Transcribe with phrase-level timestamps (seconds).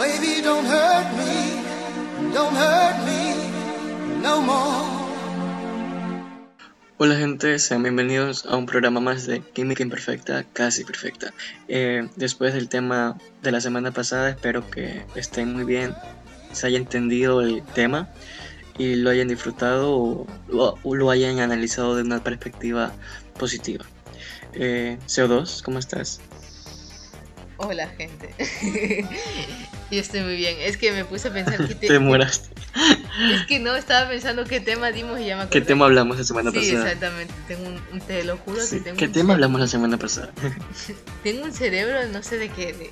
[0.00, 3.34] Baby, don't hurt me, don't hurt me
[4.22, 4.88] no more.
[6.96, 11.34] Hola gente, sean bienvenidos a un programa más de Química Imperfecta, casi perfecta.
[11.68, 15.94] Eh, después del tema de la semana pasada, espero que estén muy bien,
[16.52, 18.08] se haya entendido el tema
[18.78, 22.90] y lo hayan disfrutado o, lo hayan analizado de una perspectiva
[23.38, 23.84] positiva.
[24.54, 26.22] Eh, CO2, ¿cómo estás?
[27.62, 28.34] Hola gente.
[29.90, 30.56] Yo estoy muy bien.
[30.60, 31.88] Es que me puse a pensar que te...
[31.88, 32.50] te mueras.
[33.34, 36.24] Es que no, estaba pensando qué tema dimos y ya me ¿Qué tema hablamos la
[36.24, 36.64] semana pasada?
[36.64, 37.34] Sí, exactamente.
[37.48, 40.32] Tengo un, te lo juro que tengo ¿Qué tema hablamos la semana pasada?
[41.22, 42.90] tengo un cerebro, no sé de qué, de,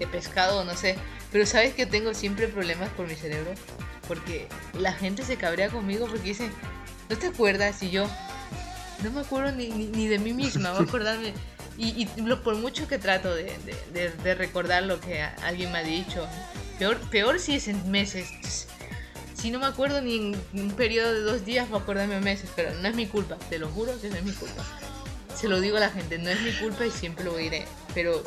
[0.00, 0.96] de pescado, no sé.
[1.30, 3.52] Pero sabes que tengo siempre problemas por mi cerebro.
[4.08, 6.50] Porque la gente se cabrea conmigo porque dice,
[7.08, 7.82] ¿no te acuerdas?
[7.84, 8.10] Y yo,
[9.04, 11.34] no me acuerdo ni, ni, de mí misma, voy a acordarme.
[11.80, 12.06] Y,
[12.42, 13.52] por mucho que trato de,
[13.92, 16.26] de, recordar lo que alguien me ha dicho,
[16.76, 18.66] peor, peor si es en meses.
[19.34, 22.50] Si no me acuerdo ni en un periodo de dos días, voy a acordarme meses,
[22.56, 24.64] pero no es mi culpa, te lo juro que no es mi culpa.
[25.36, 27.64] Se lo digo a la gente, no es mi culpa y siempre lo diré,
[27.94, 28.24] pero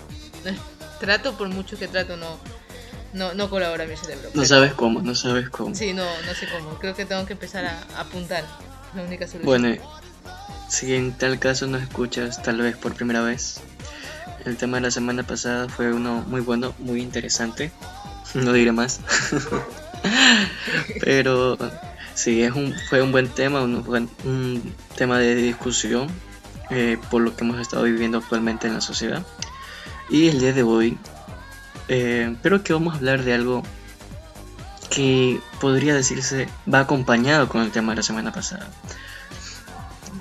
[1.02, 2.38] trato por mucho que trato, no,
[3.12, 4.30] no, no colabora mi cerebro.
[4.34, 5.76] No sabes cómo, no sabes cómo.
[5.76, 6.78] Sí, no, no sé cómo.
[6.80, 8.46] Creo que tengo que empezar a, apuntar.
[8.96, 9.46] La única solución.
[9.46, 9.82] Bueno,
[10.72, 13.60] si en tal caso nos escuchas tal vez por primera vez,
[14.46, 17.72] el tema de la semana pasada fue uno muy bueno, muy interesante.
[18.34, 19.02] No diré más.
[21.02, 21.58] Pero
[22.14, 23.84] sí, es un, fue un buen tema, un,
[24.24, 26.08] un tema de discusión
[26.70, 29.26] eh, por lo que hemos estado viviendo actualmente en la sociedad.
[30.10, 30.98] Y el día de hoy,
[31.90, 33.64] eh, creo que vamos a hablar de algo
[34.90, 38.70] que podría decirse va acompañado con el tema de la semana pasada.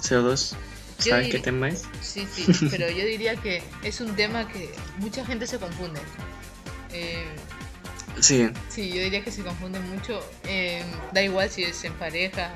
[0.01, 0.55] CO2,
[0.99, 1.85] ¿sabes qué tema es?
[2.01, 6.01] Sí, sí, pero yo diría que es un tema que mucha gente se confunde.
[6.93, 7.27] Eh,
[8.21, 8.51] sí.
[8.69, 10.21] Sí, yo diría que se confunde mucho.
[10.45, 12.53] Eh, da igual si es en pareja,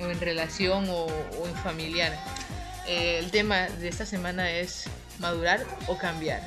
[0.00, 1.08] o en relación o,
[1.46, 2.12] en familiar.
[2.86, 4.84] Eh, el tema de esta semana es
[5.18, 6.40] madurar o cambiar.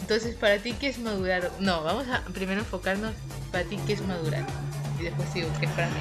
[0.00, 1.50] Entonces, para ti, ¿qué es madurar?
[1.60, 3.14] No, vamos a primero enfocarnos
[3.50, 4.44] para ti, ¿qué es madurar?
[5.00, 6.00] Y después digo, ¿qué es para mí?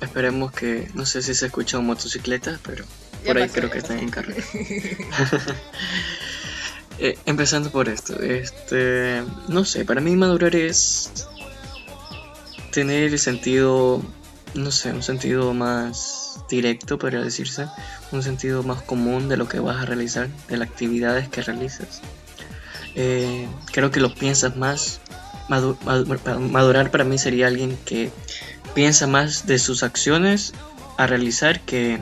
[0.00, 2.84] Esperemos que, no sé si se escucha un motocicleta, pero
[3.24, 4.42] por ahí creo que están en carrera.
[7.02, 11.10] Eh, empezando por esto, este, no sé, para mí madurar es
[12.72, 14.02] tener el sentido,
[14.52, 17.68] no sé, un sentido más directo, podría decirse,
[18.12, 22.02] un sentido más común de lo que vas a realizar, de las actividades que realizas.
[22.94, 25.00] Eh, creo que lo piensas más.
[25.48, 28.12] madurar para mí sería alguien que
[28.74, 30.52] piensa más de sus acciones
[30.96, 32.00] a realizar que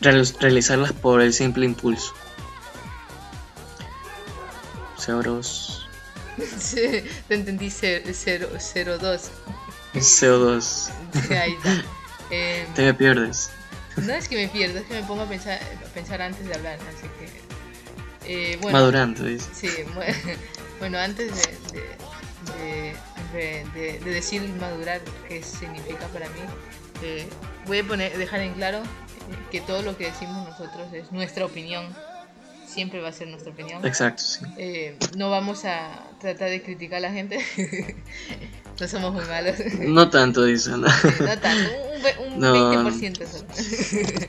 [0.00, 2.14] realizarlas por el simple impulso.
[4.98, 5.86] CO2.
[6.58, 9.30] Sí, te entendí 02.
[9.94, 10.90] CO2.
[11.30, 11.84] Ahí está.
[12.34, 13.50] Eh, te me pierdes.
[13.96, 16.54] No es que me pierdo, es que me pongo a pensar, a pensar antes de
[16.54, 18.52] hablar, así que...
[18.52, 19.50] Eh, bueno, Madurando, dice.
[19.52, 19.68] Sí,
[20.78, 21.84] bueno, antes de,
[22.56, 22.96] de,
[23.32, 26.40] decir madurar, qué significa para mí,
[27.02, 27.26] eh,
[27.66, 31.44] voy a poner, dejar en claro eh, que todo lo que decimos nosotros es nuestra
[31.44, 31.86] opinión,
[32.66, 33.84] siempre va a ser nuestra opinión.
[33.84, 34.44] Exacto, sí.
[34.56, 37.38] Eh, no vamos a tratar de criticar a la gente,
[38.80, 39.56] no somos muy malos.
[39.80, 40.70] No tanto, dice.
[40.70, 41.70] No, no tanto,
[42.26, 43.46] un, un 20% solo.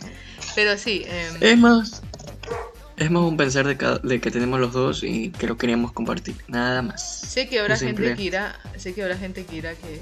[0.56, 1.04] Pero sí.
[1.08, 2.03] Em, es más,
[2.98, 6.36] es más un pensar de, de, que tenemos los dos y que lo queríamos compartir,
[6.48, 7.22] nada más.
[7.22, 10.02] Sé que habrá gente que irá, sé que habrá gente que irá que,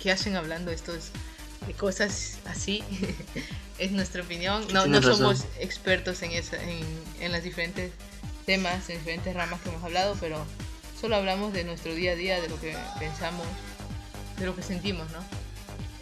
[0.00, 1.10] que, hacen hablando estos
[1.66, 2.82] de cosas así.
[3.78, 4.64] es nuestra opinión.
[4.72, 6.80] No, no somos expertos en, esa, en,
[7.20, 7.92] en los diferentes
[8.44, 10.44] temas, en diferentes ramas que hemos hablado, pero
[11.00, 13.46] solo hablamos de nuestro día a día, de lo que pensamos,
[14.38, 15.41] de lo que sentimos, ¿no?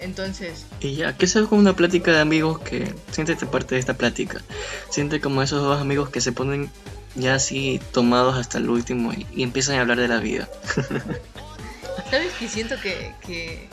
[0.00, 0.66] Entonces.
[0.80, 4.40] Y ya, ¿qué sabes como una plática de amigos que siéntete parte de esta plática?
[4.88, 6.70] Siente como esos dos amigos que se ponen
[7.14, 10.48] ya así tomados hasta el último y, empiezan a hablar de la vida.
[12.10, 13.68] ¿Sabes que siento que, que,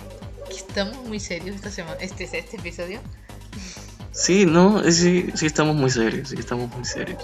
[0.49, 2.99] estamos muy serios esta semana, este, este episodio?
[4.11, 7.23] Sí, no, sí, sí estamos muy serios, sí estamos muy serios.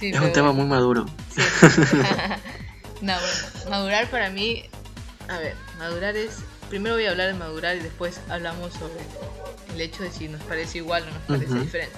[0.00, 1.06] es un tema muy maduro.
[3.02, 4.64] no, bueno, madurar para mí,
[5.28, 9.00] a ver, madurar es primero voy a hablar de madurar y después hablamos sobre
[9.74, 11.96] el hecho de si nos parece igual o nos parece diferente.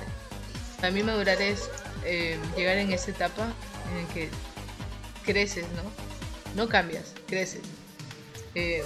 [0.76, 1.68] Para mí madurar es
[2.04, 3.52] eh, llegar en esa etapa
[3.98, 4.28] en que
[5.24, 5.82] creces, ¿no?
[6.54, 7.62] No cambias, creces.
[8.54, 8.82] Eh,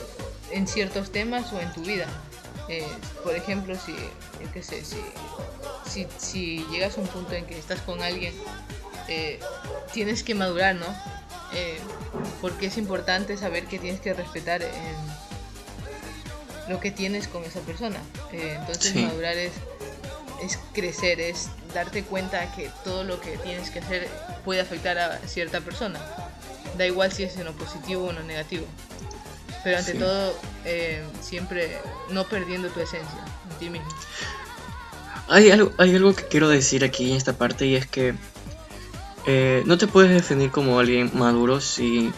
[0.50, 2.06] en ciertos temas o en tu vida.
[2.68, 2.86] Eh,
[3.24, 3.94] por ejemplo, si,
[4.52, 8.34] qué sé, si, si, llegas a un punto en que estás con alguien,
[9.92, 10.86] tienes que madurar, ¿no?
[12.40, 14.62] porque es importante saber que tienes que respetar
[16.68, 17.98] lo que tienes con esa persona.
[18.32, 18.98] Eh, entonces Sí.
[19.00, 19.52] madurar es,
[20.42, 24.08] es crecer, es darte cuenta que todo lo que tienes que hacer
[24.44, 25.98] puede afectar a cierta persona.
[26.78, 28.64] Da igual si es en lo positivo o en lo negativo.
[29.64, 29.98] Pero ante Sí.
[29.98, 31.78] todo, eh, siempre
[32.10, 33.18] no perdiendo tu esencia
[33.50, 33.88] en ti mismo.
[35.28, 38.14] Hay algo, hay algo que quiero decir aquí en esta parte y es que
[39.26, 42.12] eh, no te puedes definir como alguien maduro si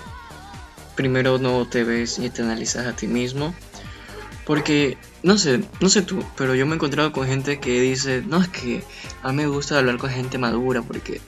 [0.95, 3.55] primero no te ves y te analizas a ti mismo.
[4.47, 8.23] Porque, no sé, no sé tú, pero yo me he encontrado con gente que dice,
[8.27, 8.83] no, es que
[9.23, 11.21] a mí me gusta hablar con gente madura porque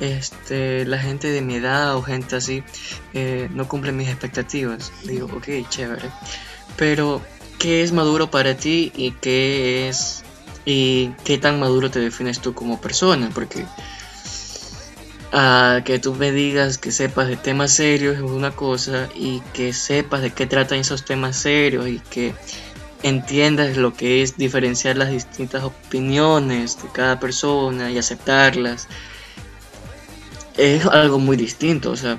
[0.00, 2.62] este, la gente de mi edad o gente así
[3.12, 4.92] eh, no cumple mis expectativas.
[5.04, 6.10] Digo, ok, chévere.
[6.76, 7.20] Pero,
[7.58, 10.24] ¿qué es maduro para ti y qué es
[10.64, 13.66] y qué tan maduro te defines tú como persona, porque
[15.34, 19.72] ah, que tú me digas que sepas de temas serios es una cosa y que
[19.72, 22.34] sepas de qué tratan esos temas serios y que
[23.02, 28.88] entiendas lo que es diferenciar las distintas opiniones de cada persona y aceptarlas
[30.56, 32.16] es algo muy distinto, o sea,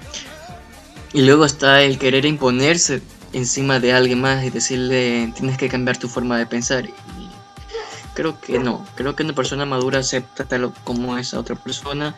[1.14, 3.02] y luego está el querer imponerse
[3.32, 6.86] encima de alguien más y decirle tienes que cambiar tu forma de pensar
[8.16, 8.84] creo que no.
[8.96, 12.16] Creo que una persona madura acepta tal como esa otra persona.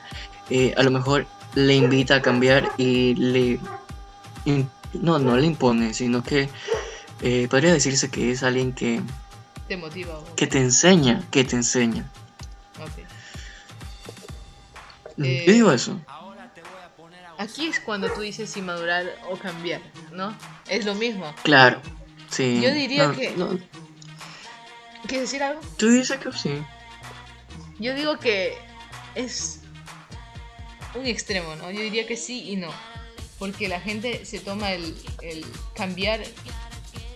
[0.50, 3.60] Eh, a lo mejor le invita a cambiar y le...
[4.46, 6.50] in- no, no le impone, sino que
[7.22, 9.02] eh, podría decirse que es alguien que,
[9.68, 10.18] Te motiva.
[10.18, 12.06] o- que te enseña, que te enseña.
[12.80, 13.04] ok.
[15.18, 16.00] Mm, Eh, Yo digo eso.
[17.40, 20.36] Aquí es cuando tú dices si madurar o cambiar, ¿no?
[20.68, 21.32] Es lo mismo.
[21.44, 21.82] Claro.
[22.30, 22.60] Sí.
[22.62, 23.50] Yo diría No, que- no,
[25.08, 25.62] ¿Quieres decir algo?
[25.78, 26.62] tú dices que sí.
[27.80, 28.58] Yo digo que
[29.16, 29.62] es
[30.96, 31.72] un extremo, ¿no?
[31.72, 32.70] Yo diría que sí y no.
[33.40, 35.46] Porque la gente se toma el, el
[35.76, 36.22] cambiar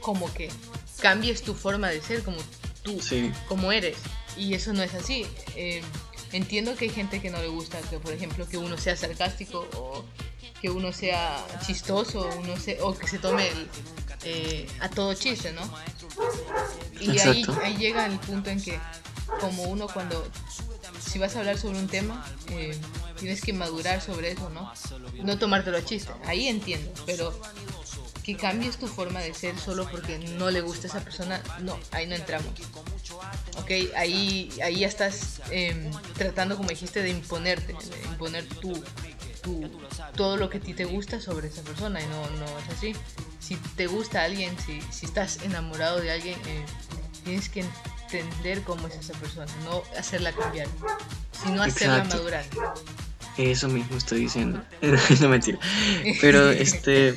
[0.01, 0.49] como que
[0.99, 2.37] cambies tu forma de ser, como
[2.83, 3.31] tú, Sí.
[3.47, 3.97] como eres.
[4.37, 5.25] Y eso no es así.
[5.55, 5.81] Eh,
[6.31, 9.67] entiendo que hay gente que no le gusta que, por ejemplo, que uno sea sarcástico
[9.75, 10.05] o
[10.61, 13.67] que uno sea chistoso uno se- o que se tome el,
[14.23, 15.61] eh, a todo chiste, ¿no?
[16.99, 17.43] Y ahí
[17.79, 18.79] llega el punto en que
[19.39, 20.27] como uno cuando
[21.05, 22.77] si vas a hablar sobre un tema eh,
[23.19, 24.71] tienes que madurar sobre eso, ¿no?
[25.23, 26.11] No tomártelo a chiste.
[26.25, 27.39] Ahí entiendo, pero
[28.23, 31.77] que cambies tu forma de ser solo porque no le gusta a esa persona, no,
[31.91, 32.51] ahí no entramos.
[33.57, 37.75] Ok, ahí, ahí ya estás em, tratando, como dijiste, de imponerte,
[38.05, 38.73] imponer tu,
[39.41, 39.69] tu-
[40.15, 42.93] todo lo que a ti te gusta sobre esa persona y no, no es así.
[43.39, 46.63] Si te gusta alguien, si, si estás enamorado de alguien, eh,
[47.23, 47.65] tienes que
[48.13, 50.67] entender cómo es esa persona, no hacerla cambiar,
[51.43, 52.17] sino hacerla Exacto.
[52.17, 52.45] madurar.
[53.37, 54.61] Eso mismo estoy diciendo.
[55.21, 55.57] no mentira.
[56.19, 57.15] Pero este.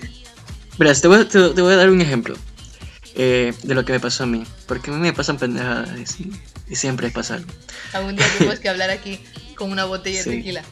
[0.78, 2.36] Verás, te voy, a- te, te voy a dar un ejemplo
[3.14, 4.44] eh, de lo que me pasó a mí.
[4.66, 6.30] Porque a mí me pasan pendejadas y,
[6.68, 7.50] y siempre pasa algo.
[7.92, 9.20] Algún día tenemos que hablar aquí
[9.56, 10.30] con una botella Sí.
[10.30, 10.64] de tequila.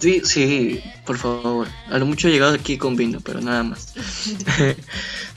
[0.00, 1.68] Sí, sí, por favor.
[1.90, 3.92] A lo mucho he llegado aquí con vino, pero nada más.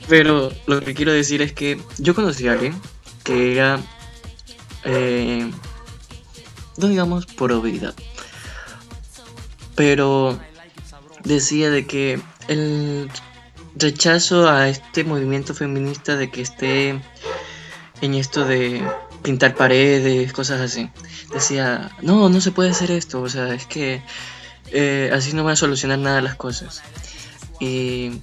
[0.08, 2.74] pero lo que quiero decir es que yo conocí a alguien
[3.28, 3.78] que era.
[4.84, 5.50] Eh,
[6.78, 7.94] digamos probidad.
[9.74, 10.38] Pero
[11.24, 13.10] decía de que el
[13.76, 17.00] rechazo a este movimiento feminista de que esté
[18.00, 18.82] en esto de
[19.22, 20.90] pintar paredes, cosas así.
[21.32, 24.02] Decía, no, no se puede hacer esto, o sea, es que
[24.72, 26.82] eh, así no van a solucionar nada las cosas.
[27.60, 28.20] Y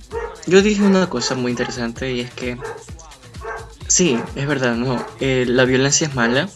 [0.47, 2.57] yo dije una cosa muy interesante y es que
[3.87, 6.49] sí, es verdad, no, eh, la violencia es mala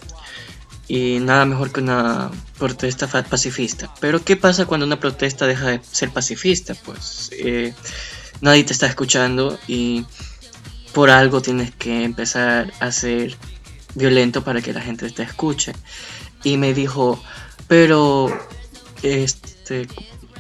[0.88, 3.94] y nada mejor que una protesta pacifista.
[4.00, 6.74] Pero ¿qué pasa cuando una protesta deja de ser pacifista?
[6.74, 7.74] Pues eh,
[8.42, 10.06] nadie te está escuchando y
[10.94, 13.38] por algo tienes que empezar a ser
[13.94, 15.74] violento para que la gente te escuche.
[16.44, 17.22] Y me dijo,
[17.68, 18.36] pero,
[19.04, 19.88] este,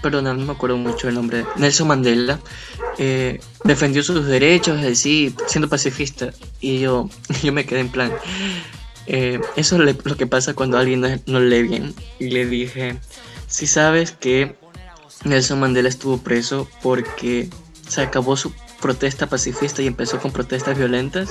[0.01, 2.39] perdona, no me acuerdo mucho el nombre, Nelson Mandela,
[2.97, 6.31] eh, defendió sus derechos, así, siendo pacifista.
[6.59, 7.09] Y yo,
[7.43, 8.11] yo me quedé en plan,
[9.07, 11.93] eh, eso es lo que pasa cuando alguien no, no lee bien.
[12.19, 12.97] Y le dije,
[13.47, 14.55] si sabes que
[15.25, 17.49] Nelson Mandela estuvo preso porque
[17.87, 21.29] se acabó su protesta pacifista y empezó con protestas violentas.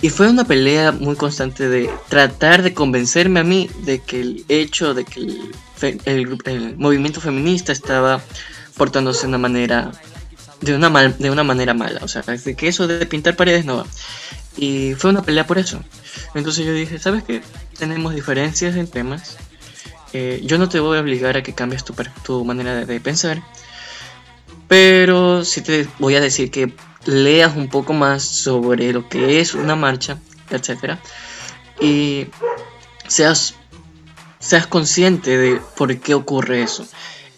[0.00, 4.44] Y fue una pelea muy constante de tratar de convencerme a mí de que el
[4.48, 5.50] hecho de que el,
[6.04, 8.22] el el movimiento feminista estaba
[8.76, 9.90] portándose de una manera
[10.60, 12.00] de una, mal- de una manera mala.
[12.02, 13.86] O sea, de que eso de pintar paredes no va.
[14.56, 15.82] Y fue una pelea por eso.
[16.34, 17.42] Entonces yo dije, ¿sabes qué?
[17.78, 19.36] Tenemos diferencias en temas.
[20.12, 23.00] Eh, yo no te voy a obligar a que cambies tu, tu manera de, de
[23.00, 23.42] pensar.
[24.68, 26.72] Pero sí te voy a decir que
[27.08, 30.18] leas un poco más sobre lo que es una marcha,
[30.50, 31.00] etcétera,
[31.80, 32.26] y
[33.06, 33.54] seas,
[34.38, 36.86] seas consciente de por qué ocurre eso.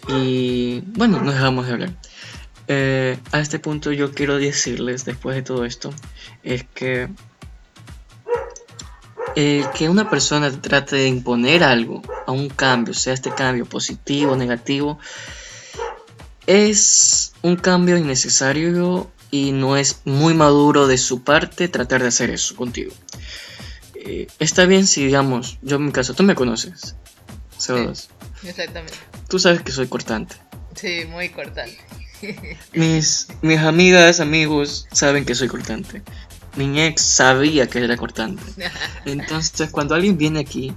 [0.09, 1.93] Y bueno, no dejamos de hablar.
[2.67, 5.95] Eh, a este punto yo quiero decirles, después de todo esto,
[6.43, 7.09] es que
[9.37, 14.33] eh, que una persona trate de imponer algo a un cambio, sea este cambio positivo
[14.33, 14.99] o negativo,
[16.49, 22.31] es un cambio innecesario y no es muy maduro de su parte tratar de hacer
[22.31, 22.93] eso contigo.
[23.95, 26.97] Eh, está bien si, digamos, yo en mi caso, tú me conoces,
[27.59, 28.09] CO2.
[28.45, 28.97] Exactamente.
[29.29, 30.37] Tú sabes que soy cortante.
[30.75, 31.79] Sí, muy cortante.
[32.75, 36.03] Mis, mis amigas, amigos saben que soy cortante.
[36.57, 38.43] Mi ex sabía que era cortante.
[39.07, 40.75] Entonces, cuando alguien viene aquí,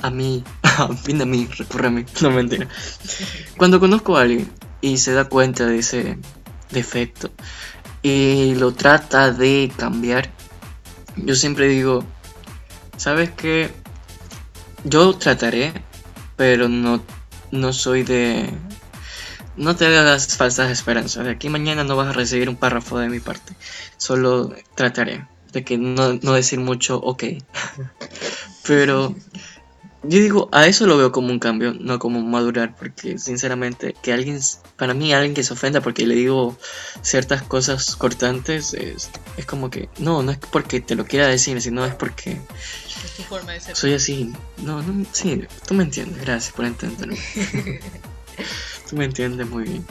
[0.00, 0.42] a mí,
[1.04, 2.68] viene a mí, recurre a mí, no mentira.
[3.56, 6.18] Cuando conozco a alguien y se da cuenta de ese
[6.70, 7.30] defecto
[8.02, 10.30] y lo trata de cambiar,
[11.16, 12.04] yo siempre digo,
[12.96, 13.70] ¿sabes qué?
[14.84, 15.72] Yo trataré,
[16.36, 17.02] pero no,
[17.50, 18.48] no soy de...
[19.56, 21.24] No te hagas falsas esperanzas.
[21.24, 23.56] De aquí mañana no vas a recibir un párrafo de mi parte.
[23.96, 27.24] Solo trataré de que no, no decir mucho ok.
[28.66, 29.16] pero
[30.04, 34.12] yo digo, a eso lo veo como un cambio, no como madurar, porque sinceramente que
[34.12, 34.38] alguien,
[34.76, 36.56] para mí alguien que se ofenda porque le digo
[37.02, 41.60] ciertas cosas cortantes, es, es como que, no, no es porque te lo quiera decir,
[41.60, 43.74] sino es porque Es tu forma de ser.
[43.76, 44.32] soy así.
[44.58, 47.16] No, no, sí, tú me entiendes, gracias por entenderlo.
[48.88, 49.86] tú me entiendes muy bien.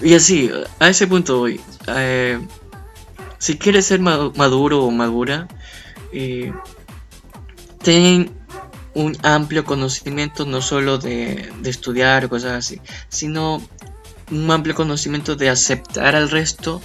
[0.00, 1.60] Y así, a ese punto voy.
[1.86, 2.40] Eh,
[3.38, 5.46] si quieres ser ma- maduro o madura,
[6.12, 6.52] eh,
[7.82, 8.30] ten
[8.94, 13.62] un amplio conocimiento no solo de, de estudiar cosas así, sino
[14.30, 16.80] un amplio conocimiento de aceptar al resto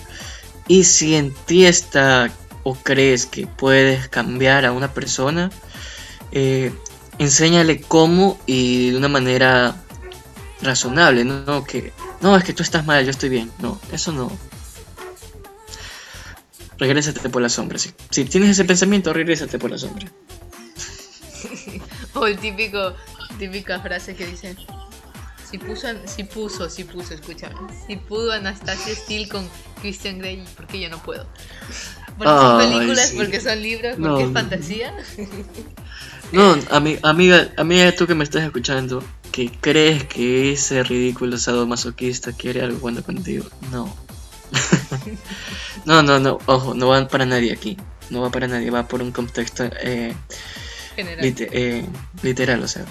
[0.67, 2.31] y si en ti está
[2.63, 5.49] o crees que puedes cambiar a una persona,
[6.33, 6.73] eh,
[7.17, 9.75] enséñale cómo y de una manera
[10.61, 11.63] razonable, ¿no?
[11.63, 13.51] Que no, es que tú estás mal, yo estoy bien.
[13.59, 14.29] No, eso no.
[16.77, 17.79] Regrésate por la sombra.
[17.79, 20.11] Si, si tienes ese pensamiento, regrésate por la sombra.
[22.21, 22.93] O el típico,
[23.37, 24.57] típica frase que dicen.
[25.49, 27.55] Si puso, si puso, si puso, escúchame.
[27.87, 29.47] Si pudo Anastasia Steele con
[29.81, 31.25] Christian Grey, ¿por qué yo no puedo?
[32.17, 33.15] Porque son películas, sí.
[33.15, 34.93] porque son libros, porque No, es fantasía.
[36.33, 42.33] No, ami- amiga, amiga, tú que me estás escuchando, que crees que ese ridículo sadomasoquista
[42.33, 43.45] quiere algo bueno contigo.
[43.71, 43.95] No.
[45.85, 47.77] no, no, no, ojo, no va para nadie aquí.
[48.09, 50.13] No va para nadie, va por un contexto eh,
[50.97, 51.85] Eh,
[52.23, 52.85] literal, o sea,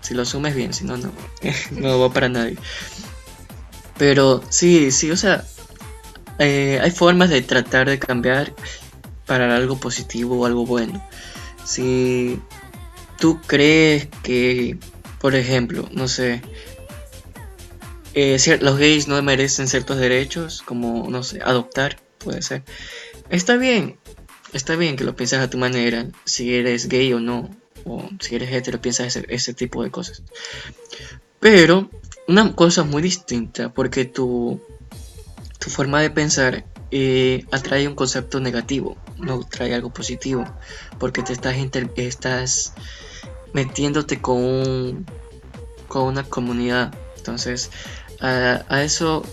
[0.00, 1.12] si lo asumes bien, si no, no,
[1.72, 2.56] no va para nadie.
[3.98, 5.44] Pero sí, sí, o sea,
[6.38, 8.52] eh, hay formas de tratar de cambiar
[9.26, 11.02] para algo positivo o algo bueno.
[11.64, 12.40] Si
[13.18, 14.78] tú crees que,
[15.20, 16.42] por ejemplo, no sé,
[18.14, 22.62] eh, los gays no merecen ciertos derechos, como, no sé, adoptar, puede ser.
[23.30, 23.98] Está bien,
[24.54, 27.50] está bien que lo pienses a tu manera, si eres gay o no,
[27.84, 30.22] o si eres hetero, piensas ese, ese tipo de cosas.
[31.40, 31.90] Pero
[32.26, 34.60] una cosa muy distinta, porque tu,
[35.58, 40.44] tu forma de pensar eh, atrae un concepto negativo, no trae algo positivo,
[40.98, 41.56] porque te estás,
[41.96, 42.72] estás
[43.52, 45.06] metiéndote con, un-
[45.88, 46.94] con una comunidad.
[47.16, 47.70] Entonces,
[48.20, 49.24] a, eso,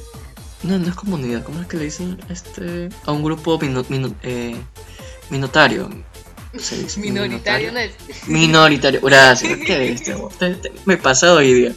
[0.63, 2.19] no, no es comunidad, ¿cómo es que le dicen?
[2.29, 3.57] Este, a un grupo
[4.23, 4.55] eh,
[5.31, 5.89] minotario.
[6.57, 7.91] se dice, Minoritario no es.
[8.27, 9.57] Minoritario, gracias.
[9.65, 10.29] ¿Qué es esto?
[10.37, 11.73] Te- te- Me he pasado hoy día.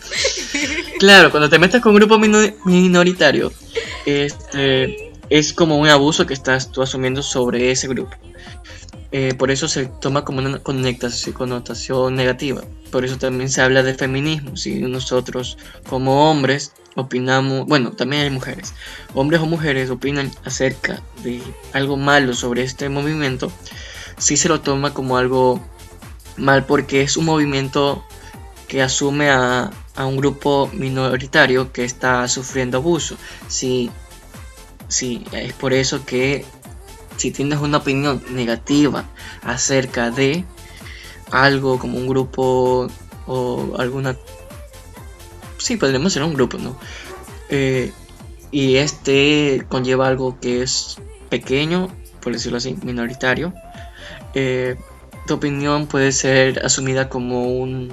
[0.99, 3.53] Claro, cuando te metes con un grupo mino- minoritario,
[4.07, 8.15] este, es como un abuso que estás tú asumiendo sobre ese grupo.
[9.13, 12.63] Eh, por eso se toma como una connotación negativa.
[12.91, 14.57] Por eso también se habla de feminismo.
[14.57, 15.57] Si nosotros
[15.89, 18.75] como hombres opinamos, bueno, también hay mujeres,
[19.15, 23.53] hombres o mujeres opinan acerca de algo malo sobre este movimiento,
[24.19, 25.61] sí se lo toma como algo
[26.37, 28.05] mal porque es un movimiento
[28.69, 33.17] que asume a, a un grupo minoritario que está sufriendo abuso.
[33.49, 33.91] Sí,
[34.89, 36.45] sí, es por eso que
[37.17, 39.05] si tienes una opinión negativa
[39.43, 40.45] acerca de
[41.31, 42.89] algo como un grupo
[43.27, 44.17] o alguna...
[45.65, 46.77] Sí, podríamos ser un grupo, ¿no?
[47.49, 47.91] Eh,
[48.51, 50.99] y este conlleva algo que es
[51.31, 51.89] pequeño,
[52.21, 53.55] por decirlo así, minoritario.
[54.35, 54.77] eh,
[55.27, 57.91] tu opinión puede ser asumida como un,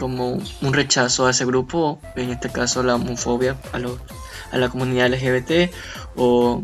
[0.00, 4.00] como un rechazo a ese grupo, en este caso la homofobia a los,
[4.50, 5.72] a la comunidad LGBT
[6.16, 6.60] o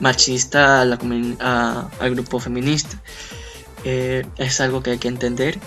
[0.00, 3.00] machista al grupo feminista.
[3.84, 5.58] Eh, es algo que hay que entender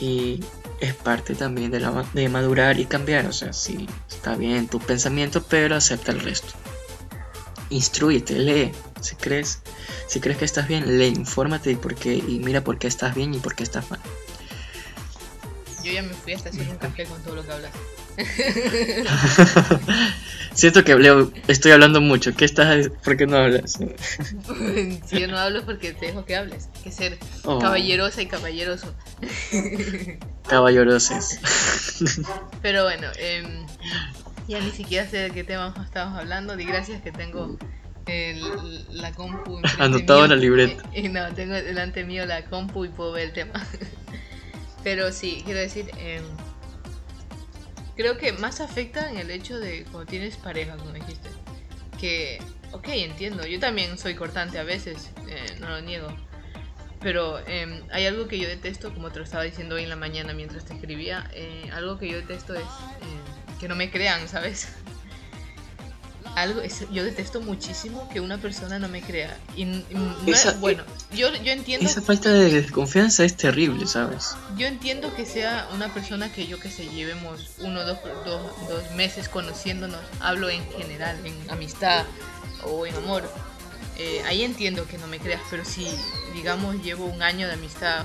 [0.00, 0.40] y
[0.80, 3.26] es parte también de, la, de madurar y cambiar.
[3.26, 6.54] O sea, si está bien tu pensamiento, pero acepta el resto.
[7.68, 8.72] Instruyete, lee.
[9.00, 9.60] Si crees,
[10.06, 13.14] si crees que estás bien, lee, infórmate y, por qué, y mira por qué estás
[13.14, 14.00] bien y por qué estás mal.
[15.84, 17.72] Yo ya me fui hasta hacer un café con todo lo que hablas.
[20.54, 22.34] Siento que Leo, estoy hablando mucho.
[22.34, 22.88] ¿Qué estás?
[23.04, 23.72] ¿Por qué no hablas?
[25.06, 26.68] si yo no hablo porque te dejo que hables.
[26.74, 27.58] Hay que ser oh.
[27.58, 28.94] caballerosa y caballeroso.
[30.48, 31.38] Caballeroses.
[32.60, 33.66] Pero bueno, em,
[34.48, 36.56] ya ni siquiera sé de qué tema estamos hablando.
[36.56, 37.56] Di gracias que tengo
[38.90, 39.60] la compu.
[39.78, 40.82] Anotado en la libreta.
[40.94, 43.52] Y, no, tengo delante mío la compu y puedo ver el tema.
[44.82, 46.24] Pero sí, quiero decir, em,
[48.00, 51.28] creo que más afecta en el hecho de cuando tienes pareja, como dijiste.
[52.00, 52.40] Que,
[52.72, 56.08] ok, entiendo, yo también soy cortante a veces, eh, no lo niego.
[57.00, 59.96] Pero em, hay algo que yo detesto, como te lo estaba diciendo hoy en la
[59.96, 64.28] mañana mientras te escribía, eh, algo que yo detesto es em, que no me crean,
[64.28, 64.72] ¿sabes?
[66.36, 66.60] Algo
[66.92, 69.36] yo detesto muchísimo que una persona no me crea.
[69.56, 69.66] Y,
[70.60, 75.68] bueno yo, yo entiendo esa falta de desconfianza es terrible sabes yo entiendo que sea
[75.74, 80.64] una persona que yo que se llevemos uno dos, dos, dos meses conociéndonos hablo en
[80.72, 82.04] general en amistad
[82.64, 83.30] o en amor
[83.98, 85.86] eh, ahí entiendo que no me creas pero si
[86.34, 88.04] digamos llevo un año de amistad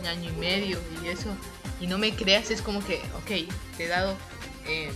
[0.00, 1.34] un año y medio y eso
[1.80, 4.16] y no me creas es como que ok te he dado
[4.66, 4.90] eh,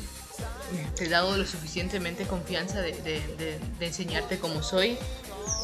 [0.94, 4.98] te he dado lo suficientemente confianza de, enseñarte cómo soy,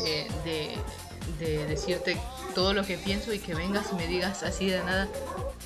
[0.05, 2.17] eh, de, decirte
[2.55, 5.09] todo lo que pienso y que vengas y me digas así de nada.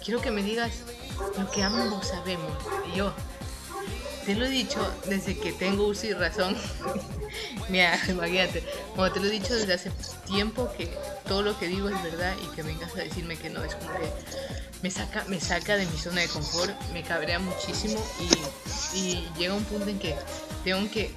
[0.03, 0.83] Quiero que me digas
[1.39, 2.53] lo que ambos sabemos.
[2.93, 3.13] Y yo,
[4.27, 6.57] te lo he dicho desde que tengo uso y razón.
[7.69, 9.91] Mira, imagínate, como te lo he dicho desde hace
[10.27, 10.91] tiempo que
[11.27, 13.93] todo lo que digo es verdad y que vengas a decirme que no, es como
[13.93, 14.11] que
[14.83, 18.03] me saca, me saca de mi zona de confort, me cabrea muchísimo
[18.95, 20.17] y, llega un punto en que
[20.65, 21.11] tengo que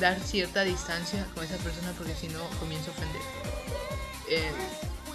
[0.00, 3.22] dar cierta distancia con esa persona porque si no comienzo a ofender.
[4.28, 4.50] Eh,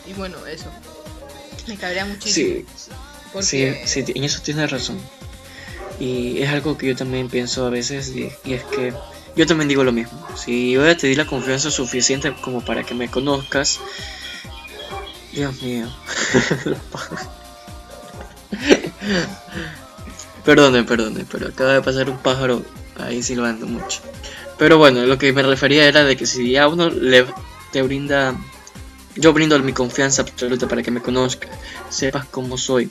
[0.06, 0.71] y bueno, eso.
[1.67, 2.65] Me cabrea muchísimo.
[3.41, 4.97] Sí, sí, en eso tienes razón.
[5.99, 8.93] Y es algo que yo también pienso a veces y, es que
[9.36, 10.25] yo también digo lo mismo.
[10.36, 13.79] Si yo ya te di la confianza suficiente como para que me conozcas,
[15.33, 15.88] Dios mío.
[20.45, 22.63] perdone, perdone, pero acaba de pasar un pájaro
[22.99, 24.01] ahí silbando mucho.
[24.57, 27.25] Pero bueno, lo que me refería era de que si a uno le
[27.71, 28.36] te brinda,
[29.15, 31.47] yo brindo mi confianza absoluta para que me conozca,
[31.89, 32.89] sepas cómo soy,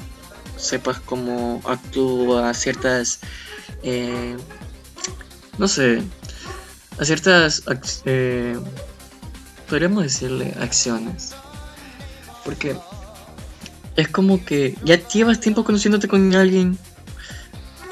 [0.56, 3.20] sepas cómo actúo a ciertas,
[3.82, 4.36] eh,
[5.58, 6.02] no sé,
[6.98, 7.62] a ciertas,
[8.04, 8.58] eh,
[9.68, 11.34] podríamos decirle acciones.
[12.44, 12.76] Porque
[13.96, 16.78] es como que ya llevas tiempo conociéndote con alguien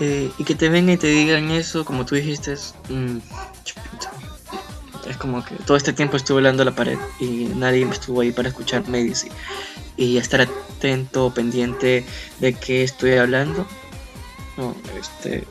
[0.00, 2.56] eh, y que te vengan y te digan eso, como tú dijiste,
[5.14, 8.20] es como que todo este tiempo estuve hablando a la pared y nadie me estuvo
[8.20, 9.12] ahí para escucharme y,
[9.96, 12.04] y estar atento, pendiente
[12.40, 13.66] de qué estoy hablando.
[14.56, 15.46] No, este,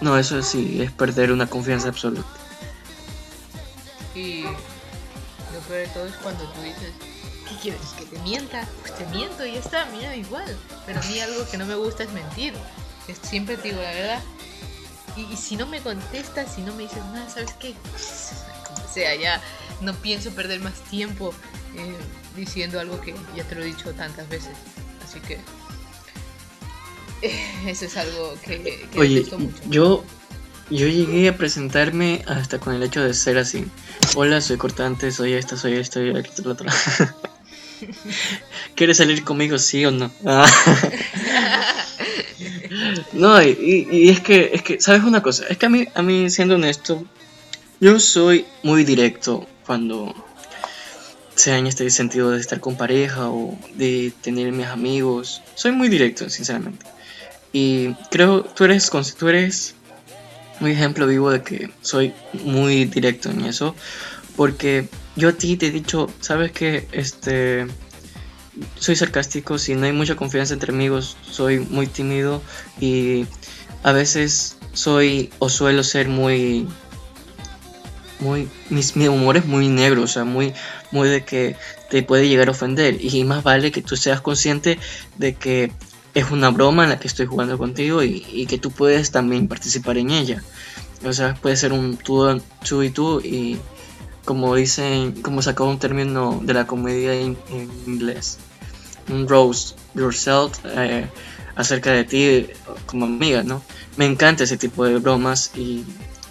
[0.00, 2.28] no, eso sí, es perder una confianza absoluta.
[4.14, 6.92] Y lo peor de todo es cuando tú dices,
[7.48, 7.80] ¿qué quieres?
[7.98, 8.66] ¿Que te mienta?
[8.82, 10.56] Pues te miento y ya está, mira, igual.
[10.84, 12.54] Pero a mí algo que no me gusta es mentir.
[13.22, 14.22] siempre te digo la verdad.
[15.16, 17.74] Y, si no me contestas, si no me dices nada, ¿sabes qué?
[18.96, 19.42] O sea, ya
[19.82, 21.34] no pienso perder más tiempo
[21.76, 21.94] eh,
[22.34, 24.52] diciendo algo que ya te lo he dicho tantas veces.
[25.04, 25.38] Así que
[27.66, 29.62] eso es algo que, que Oye, mucho.
[29.68, 30.04] Yo,
[30.70, 33.66] yo llegué a presentarme hasta con el hecho de ser así.
[34.14, 36.66] Hola, soy cortante, soy esta, soy esto, y lo otro.
[38.76, 40.10] ¿Quieres salir conmigo, sí o no?
[40.24, 40.50] Ah.
[43.12, 45.44] no, y, es que, es que, ¿sabes una cosa?
[45.50, 47.04] Es que a mí, a mí, siendo honesto,
[47.80, 50.14] yo soy muy directo cuando
[51.34, 55.42] sea en este sentido de estar con pareja o de tener mis amigos.
[55.54, 56.86] Soy muy directo, sinceramente.
[57.52, 59.74] Y creo, tú eres, tú eres
[60.60, 63.74] un ejemplo vivo de que soy muy directo en eso.
[64.36, 67.66] Porque yo a ti te he dicho, sabes que este
[68.78, 72.42] soy sarcástico, si no hay mucha confianza entre amigos, soy muy tímido
[72.80, 73.26] y
[73.82, 76.66] a veces soy o suelo ser muy
[78.20, 80.54] muy mi humor es muy negro, o sea, muy
[80.90, 81.56] muy de que
[81.90, 84.78] te puede llegar a ofender y más vale que tú seas consciente
[85.16, 85.72] de que
[86.14, 89.48] es una broma en la que estoy jugando contigo y, y que tú puedes también
[89.48, 90.42] participar en ella.
[91.04, 93.58] O sea, puede ser un tú, tú y tú y
[94.24, 98.38] como dicen, como sacó un término de la comedia en, en inglés,
[99.08, 101.06] un roast yourself eh,
[101.54, 102.46] acerca de ti
[102.86, 103.62] como amiga, ¿no?
[103.96, 105.84] Me encanta ese tipo de bromas y,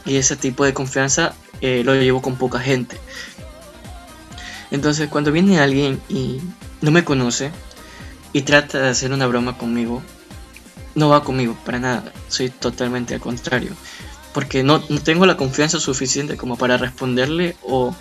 [0.06, 2.98] y ese tipo de confianza eh, lo llevo con poca gente.
[4.72, 6.42] Entonces cuando viene alguien y
[6.82, 7.52] no me conoce
[8.34, 10.02] y trata de hacer una broma conmigo,
[10.96, 13.76] no va conmigo para nada, soy totalmente al contrario
[14.36, 17.96] porque no, tengo la confianza suficiente como para responderle o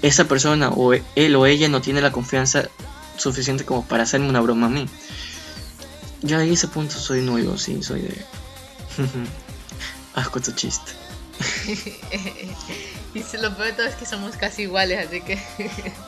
[0.00, 2.70] esa persona o él o ella no tiene la confianza
[3.18, 4.88] suficiente como para hacerme una broma a mí.
[6.22, 8.24] Yo ahí ese punto soy nuevo, sí, soy de...
[10.14, 10.92] Asco tu chiste.
[13.14, 15.38] y lo peor de todo es que somos casi iguales, así que...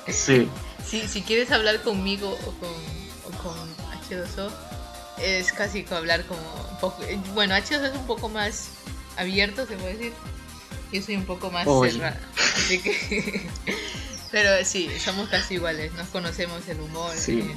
[0.12, 0.48] sí.
[0.86, 2.70] Si, si quieres hablar conmigo o con,
[3.26, 3.56] o con
[4.08, 4.50] H2O,
[5.22, 6.40] es casi como hablar como.
[7.34, 8.68] Bueno, H2O es un poco más
[9.16, 10.12] abierto, se puede decir.
[10.92, 12.18] Yo soy un poco más cerrada.
[12.56, 13.48] Así que.
[14.30, 15.92] Pero sí, somos casi iguales.
[15.94, 17.12] Nos conocemos el humor.
[17.16, 17.50] Sí.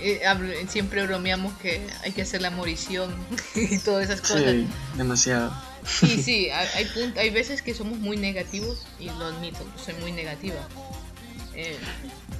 [0.00, 0.22] Eh,
[0.68, 3.14] siempre bromeamos que hay que hacer la morición
[3.54, 4.50] y todas esas cosas.
[4.50, 5.52] Sí, demasiado.
[5.86, 10.60] Sí, sí, hay, hay veces que somos muy negativos y lo admito, soy muy negativa.
[11.54, 11.76] Eh,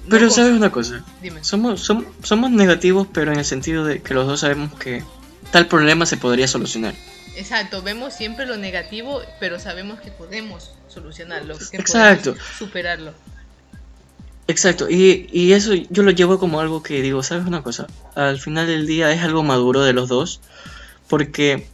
[0.09, 1.43] pero sabes una cosa, Dime.
[1.45, 5.03] Somos, somos, somos negativos, pero en el sentido de que los dos sabemos que
[5.51, 6.95] tal problema se podría solucionar.
[7.37, 12.33] Exacto, vemos siempre lo negativo, pero sabemos que podemos solucionarlo, que Exacto.
[12.33, 13.15] podemos superarlo.
[14.47, 17.87] Exacto, y, y, eso yo lo llevo como algo que digo, ¿sabes una cosa?
[18.15, 20.41] Al final del día es algo maduro de los dos,
[21.09, 21.67] porque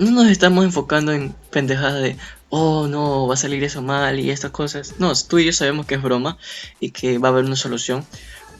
[0.00, 2.16] no nos estamos enfocando en pendejadas de,
[2.48, 4.94] oh no, va a salir eso mal y estas cosas.
[4.98, 6.38] No, tú y yo sabemos que es broma
[6.80, 8.04] y que va a haber una solución,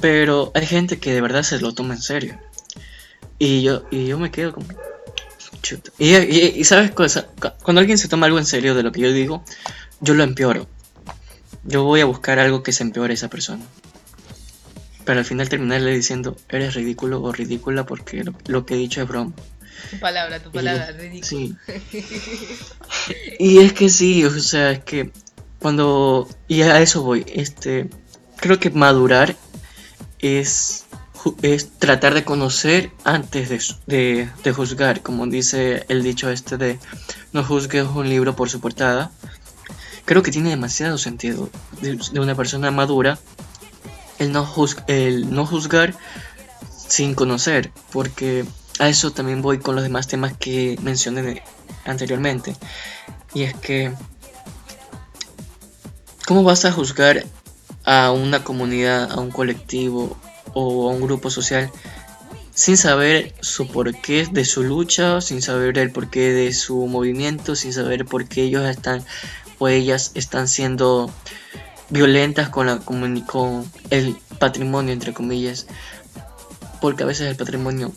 [0.01, 2.39] pero hay gente que de verdad se lo toma en serio.
[3.39, 4.67] Y yo, y yo me quedo como,
[5.99, 7.27] y, sabes cosa,
[7.63, 9.45] cuando alguien se toma algo en serio de lo que yo digo,
[10.01, 10.67] yo lo empeoro.
[11.65, 13.65] Yo voy a buscar algo que se empeore a esa persona.
[15.05, 19.09] Pero al final terminarle diciendo, eres ridículo o ridícula porque lo, que he dicho es
[19.09, 19.33] broma.
[19.91, 21.27] Tu palabra, tu palabra, ridículo.
[21.27, 21.57] Sí.
[23.39, 25.11] y es que sí, o sea, es que
[25.59, 26.29] cuando...
[26.49, 27.89] Y a eso voy, este...
[28.37, 29.37] Creo que madurar
[30.21, 30.87] es
[31.43, 33.49] es tratar de conocer antes
[33.87, 36.79] de, juzgar, como dice el dicho este de
[37.33, 39.11] no juzgues un libro por su portada.
[40.05, 41.51] Creo que tiene demasiado sentido
[41.83, 43.19] de, una persona madura
[44.19, 44.49] el no,
[44.87, 45.95] el no juzgar
[46.89, 48.45] sin conocer, porque
[48.81, 51.43] a eso también voy con los demás temas que mencioné
[51.85, 52.57] anteriormente.
[53.33, 53.93] Y es que,
[56.27, 57.25] ¿cómo vas a juzgar
[57.85, 60.17] a una comunidad, a un colectivo,
[60.55, 61.71] o a un grupo social
[62.55, 67.73] sin saber su porqué de su lucha, sin saber el porqué de su movimiento, sin
[67.73, 69.05] saber por qué ellos están
[69.59, 71.11] o ellas están siendo
[71.89, 75.67] violentas con, la, con el patrimonio, entre comillas.
[76.81, 77.93] Porque a veces el patrimonio,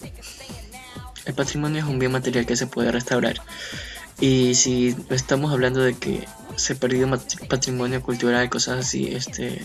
[1.26, 3.42] el patrimonio es un bien material que se puede restaurar.
[4.20, 7.10] Y si estamos hablando de que se perdió
[7.50, 9.62] patrimonio cultural, cosas así, este,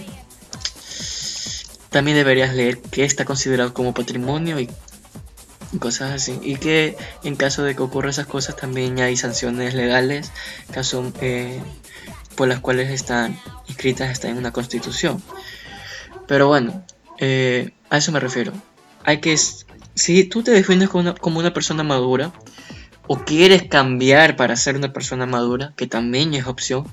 [1.90, 4.68] también deberías leer qué está considerado como patrimonio y
[5.78, 6.38] cosas así.
[6.42, 10.32] Y que en caso de que ocurra esas cosas también hay sanciones legales
[11.20, 11.60] eh,
[12.34, 15.22] por las cuales están inscritas están en una constitución.
[16.26, 16.84] Pero bueno,
[17.18, 18.52] eh, a eso me refiero.
[19.04, 19.38] Hay que,
[19.98, 22.32] si tú te defines como una, como una persona madura
[23.08, 26.86] o quieres cambiar para ser una persona madura, que también es opción,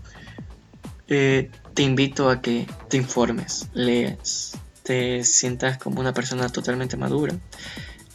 [1.08, 7.36] eh, te invito a que te informes, leas, te sientas como una persona totalmente madura,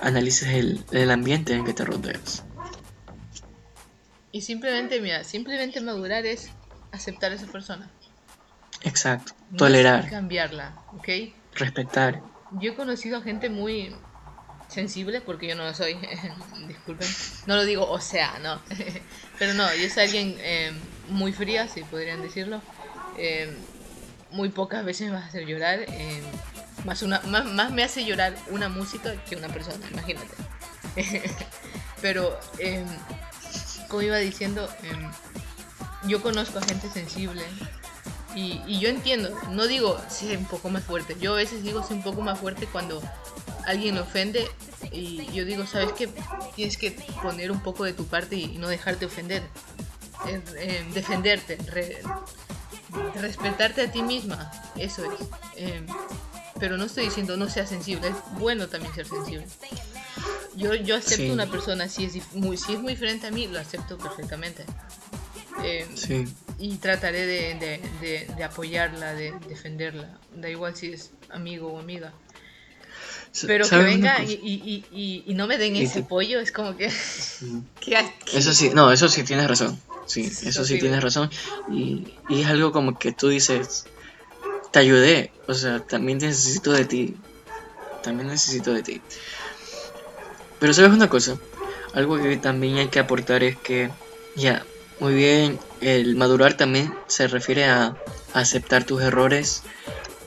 [0.00, 0.48] analices
[0.90, 2.42] el, ambiente en que te rodeas.
[4.32, 6.50] Y simplemente, mira, simplemente madurar es
[6.90, 7.90] aceptar a esa persona.
[8.82, 10.08] Exacto, tolerar.
[10.08, 11.08] cambiarla, ¿ok?
[11.54, 12.22] Respetar.
[12.60, 13.94] Yo he conocido a gente muy
[14.70, 15.96] sensible, porque yo no lo soy,
[16.68, 17.08] disculpen.
[17.46, 18.60] No lo digo, o sea, no.
[19.38, 20.72] Pero no, yo soy alguien eh,
[21.08, 22.62] muy fría, si podrían decirlo.
[23.18, 23.54] Eh,
[24.30, 25.80] muy pocas veces me hacer llorar.
[25.88, 26.22] Eh,
[26.84, 30.34] más, una, más, me hace llorar una música que una persona, imagínate.
[32.00, 32.38] Pero,
[33.88, 35.10] como iba diciendo, em,
[36.08, 37.42] yo conozco a gente sensible
[38.34, 41.84] y, y, yo entiendo, no digo sí un poco más fuerte, yo a veces digo
[41.86, 43.02] sí un poco más fuerte cuando
[43.66, 44.46] alguien me ofende
[44.92, 46.08] y yo digo, ¿sabes qué?
[46.56, 46.90] Tienes que
[47.22, 49.42] poner un poco de tu parte y, no dejarte ofender,
[50.94, 51.58] defenderte,
[53.20, 55.20] respetarte a ti misma, eso es.
[55.56, 55.86] Em,
[56.58, 59.46] pero no estoy diciendo no sea sensible, es bueno también ser sensible.
[60.56, 61.30] Yo, yo acepto Sí.
[61.30, 64.64] una persona, si es, muy, si es muy diferente a mí, lo acepto perfectamente.
[65.62, 66.26] Eh, Sí.
[66.58, 70.18] y trataré de, de- de- de apoyarla, de defenderla.
[70.34, 72.12] Da igual si es amigo o amiga.
[73.46, 76.52] Pero que ¿Sabes una venga y, y- y- y no me den ese apoyo, es
[76.52, 76.86] como que...
[78.32, 79.80] Eso sí, no, eso sí tienes razón.
[80.06, 81.30] Sí, Es eso sí tienes razón.
[81.68, 83.84] Y, y es algo como que tú dices,
[84.72, 87.16] te ayudé, o sea, también necesito de ti.
[88.02, 89.00] También necesito de ti.
[90.58, 91.38] Pero sabes una cosa,
[91.94, 93.90] algo que también hay que aportar es que,
[94.36, 94.64] ya,
[94.98, 97.96] muy bien, el madurar también se refiere a
[98.34, 99.62] aceptar tus errores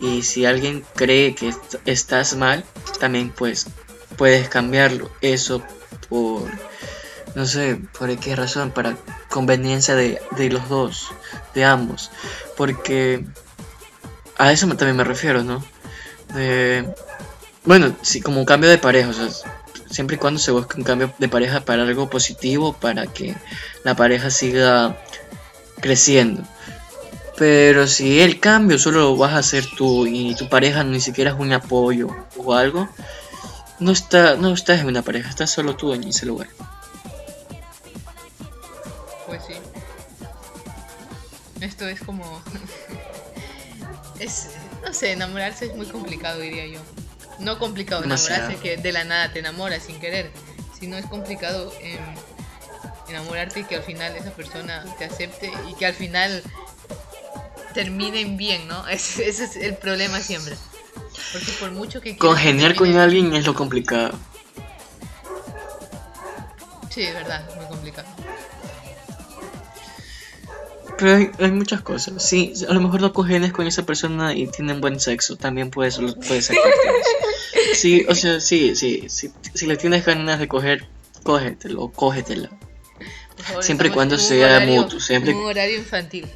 [0.03, 2.63] y si alguien cree que est- estás mal,
[2.99, 3.67] también pues
[4.17, 5.09] puedes cambiarlo.
[5.21, 5.63] Eso
[6.09, 6.43] por,
[7.35, 8.97] no sé, por qué razón, para
[9.29, 11.09] conveniencia de, de los dos,
[11.55, 12.11] de ambos.
[12.57, 13.25] Porque
[14.37, 15.63] a eso también me refiero, ¿no?
[17.65, 19.29] Bueno, sí, como un cambio de pareja, o sea,
[19.89, 23.35] siempre y cuando se busque un cambio de pareja para algo positivo, para que
[23.83, 24.97] la pareja siga
[25.81, 26.43] creciendo.
[27.37, 31.31] Pero si el cambio solo lo vas a hacer tú y tu pareja ni siquiera
[31.31, 32.87] es un apoyo o algo,
[33.79, 36.47] no está, no estás en una pareja, estás solo tú en ese lugar.
[39.27, 39.55] Pues sí.
[41.59, 42.41] Esto es como...
[44.19, 44.49] es,
[44.85, 46.79] no sé, enamorarse es muy complicado, diría yo.
[47.39, 48.43] No complicado Demasiado.
[48.43, 50.31] enamorarse, que de la nada te enamoras sin querer,
[50.79, 51.73] sino es complicado
[53.09, 56.43] enamorarte y que al final esa persona te acepte y que al final
[57.73, 58.87] terminen bien, ¿no?
[58.89, 60.55] Ese, ese es el problema siempre.
[61.31, 64.11] Porque por mucho que Congeniar con alguien es lo complicado.
[66.89, 68.07] Sí, es verdad, muy complicado.
[70.97, 72.23] Pero hay, hay muchas cosas.
[72.23, 75.35] Sí, a lo mejor no congenias con esa persona y tienen buen sexo.
[75.35, 76.55] También puede, ser- puede ser.
[77.73, 79.05] Sí, o sea, sí, sí.
[79.09, 80.87] sí, si le tienes ganas de coger,
[81.23, 82.49] cógetelo, cógetela.
[83.37, 86.27] Favor, Siempre y cuando sea horario- mutuo, siempre- un horario infantil.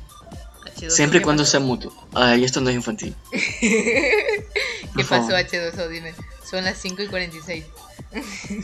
[0.78, 1.52] H2O, Siempre y ¿qué cuando pasó?
[1.52, 2.08] sea mutuo.
[2.13, 3.16] Ay, esto no es infantil.
[3.32, 4.54] ¿Qué
[4.94, 5.34] Por pasó, favor.
[5.34, 5.88] H2O?
[5.90, 6.13] Dime.
[6.50, 7.66] Son las 5 y 46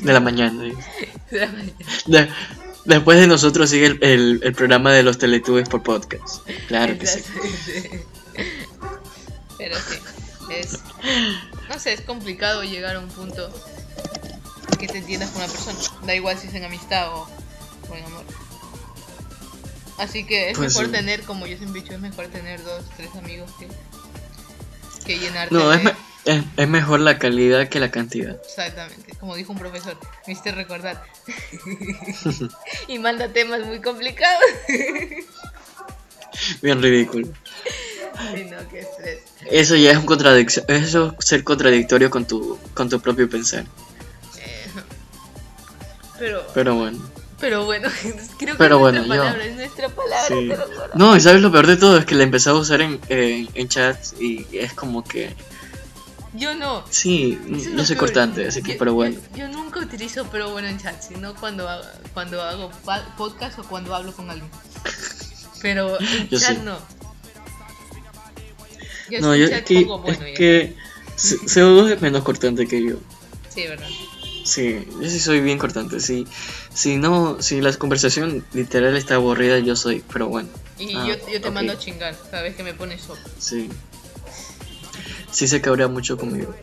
[0.01, 0.63] De la mañana.
[1.31, 1.73] de la mañana.
[2.05, 2.29] De-
[2.85, 6.47] después de nosotros sigue el, el- el programa de los Teletubbies por podcast.
[6.67, 7.21] Claro que sí.
[9.57, 9.99] Pero sí,
[10.49, 10.79] es.
[11.69, 13.49] No sé, es complicado llegar a un punto
[14.79, 15.77] que te entiendas con una persona.
[16.05, 17.27] Da igual si es en amistad o,
[17.89, 18.23] o en amor.
[19.97, 20.91] Así que es Pues mejor sí.
[20.91, 23.67] tener, como yo siempre he dicho, es mejor tener dos, tres amigos que,
[25.05, 25.77] que llenarte No, de...
[25.77, 28.37] es, me- es, es mejor la calidad que la cantidad.
[28.45, 31.03] Exactamente, como dijo un profesor, me hiciste recordar.
[32.87, 34.41] y manda temas muy complicados.
[36.61, 37.27] Bien ridículo.
[38.17, 39.19] Ay, no, qué estrés.
[39.51, 40.65] Eso ya es un contradicción.
[40.67, 43.65] Eso es ser contradictorio con tu, con tu propio pensar.
[44.39, 44.67] Eh,
[46.19, 46.99] pero, Pero bueno.
[47.43, 47.89] Pero bueno,
[48.39, 50.51] creo que Pero es bueno, nuestra yo- palabra, es nuestra palabra, Sí.
[50.95, 53.49] No, y sabes lo peor de todo es que la empecé a usar en, en,
[53.53, 55.35] en chats y es como que.
[56.35, 56.85] Yo no.
[56.89, 58.07] Sí, Eso no soy peor.
[58.07, 59.19] cortante, así que, Yo- pero bueno.
[59.33, 62.71] Yo, yo nunca utilizo pero bueno en chat, sino cuando hago, cuando hago
[63.17, 64.49] podcast o cuando hablo con alguien.
[65.61, 66.61] Pero en Yo chat sí.
[66.63, 66.77] no.
[69.09, 70.75] Yo No, yo chat es que, pongo bueno es que
[71.17, 72.95] C- CO2 es menos cortante que yo.
[73.53, 73.87] Sí, verdad.
[74.43, 75.99] Sí, yo sí soy bien cortante.
[75.99, 76.27] Sí,
[76.73, 81.31] si no, si la conversación literal está aburrida, yo soy, pero bueno, Y Ah, yo,
[81.31, 83.21] yo te mando a chingar cada vez que me pones solo.
[83.39, 83.69] sí.
[85.31, 86.53] Sí se cabrea mucho conmigo.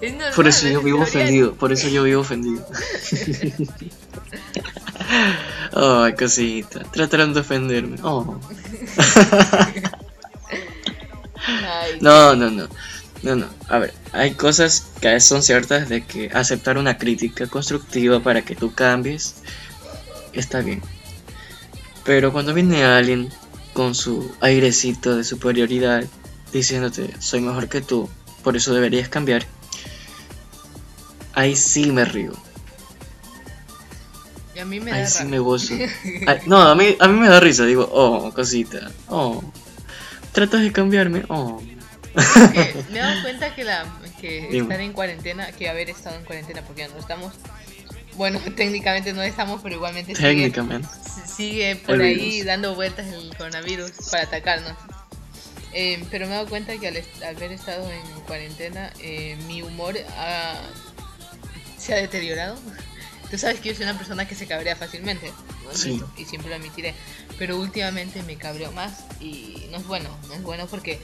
[0.00, 2.66] Es normal, Por eso yo vivo ofendido, por eso yo vivo ofendido.
[5.72, 7.96] Ay, cosita, trataron de ofenderme.
[8.02, 8.38] Oh.
[11.46, 12.68] Ay, No, no, no.
[13.24, 13.46] No, no.
[13.68, 18.54] A ver, hay cosas que son ciertas de que aceptar una crítica constructiva para que
[18.54, 19.36] tú cambies
[20.34, 20.82] está bien.
[22.04, 23.30] Pero cuando viene alguien
[23.72, 26.04] con su airecito de superioridad
[26.52, 28.10] diciéndote soy mejor que tú,
[28.42, 29.46] por eso deberías cambiar,
[31.32, 32.32] ahí sí me río.
[34.54, 35.30] Y a mí me da Ahí sí rabia.
[35.30, 35.74] me gozo.
[36.26, 37.64] Ay, no, a mí, a mí me da risa.
[37.64, 38.92] Digo, oh, cosita.
[39.08, 39.42] Oh.
[40.32, 41.24] Tratas de cambiarme.
[41.28, 41.60] Oh.
[42.90, 43.84] me he dado cuenta que la
[44.20, 44.62] que Dime.
[44.62, 47.32] estar en cuarentena, que haber estado en cuarentena porque no estamos.
[48.16, 50.88] Bueno, técnicamente no estamos, pero igualmente sigue, Técnicamente.
[51.26, 52.46] sigue por El ahí virus.
[52.46, 54.72] dando vueltas el coronavirus para atacarnos.
[55.72, 56.96] Eh, pero me he dado cuenta que al,
[57.26, 60.60] al haber estado en cuarentena, eh, mi humor ha-
[61.78, 62.56] se ha deteriorado.
[63.30, 65.32] Tú sabes que yo soy una persona que se cabrea fácilmente,
[65.64, 65.74] ¿no?
[65.74, 66.00] Sí.
[66.16, 66.94] y siempre lo admitiré.
[67.36, 71.00] Pero últimamente me cabreo más y no es bueno, no es bueno porque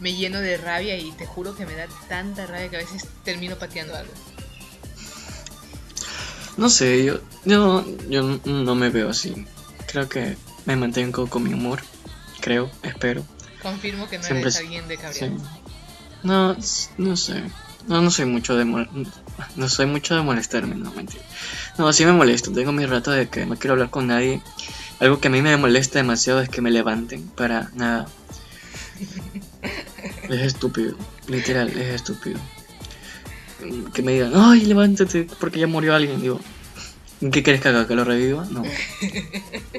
[0.00, 3.06] me lleno de rabia y te juro que me da tanta rabia que a veces
[3.24, 4.12] termino pateando algo.
[6.56, 9.46] No sé, yo, yo, yo no me veo así.
[9.90, 10.36] Creo que
[10.66, 11.80] me mantengo con mi humor.
[12.40, 13.24] Creo, espero.
[13.62, 15.02] Confirmo que no Siempre eres es- alguien de Sí.
[15.02, 15.30] cabrear.
[16.22, 16.56] No,
[16.98, 17.42] no sé.
[17.86, 18.64] No, no soy mucho de
[19.56, 21.22] no soy mucho de molestarme, no mentira.
[21.78, 22.52] No, sí me molesto.
[22.52, 24.42] Tengo mi rato de que no quiero hablar con nadie.
[25.00, 28.06] Algo que a mí me molesta demasiado es que me levanten para nada.
[30.28, 30.94] Es estúpido,
[31.28, 32.38] literal, es estúpido.
[33.92, 36.20] Que me digan, ay, levántate porque ya murió alguien.
[36.20, 36.40] Digo,
[37.20, 37.86] ¿qué quieres que haga?
[37.86, 38.46] ¿Que lo reviva?
[38.50, 38.62] No.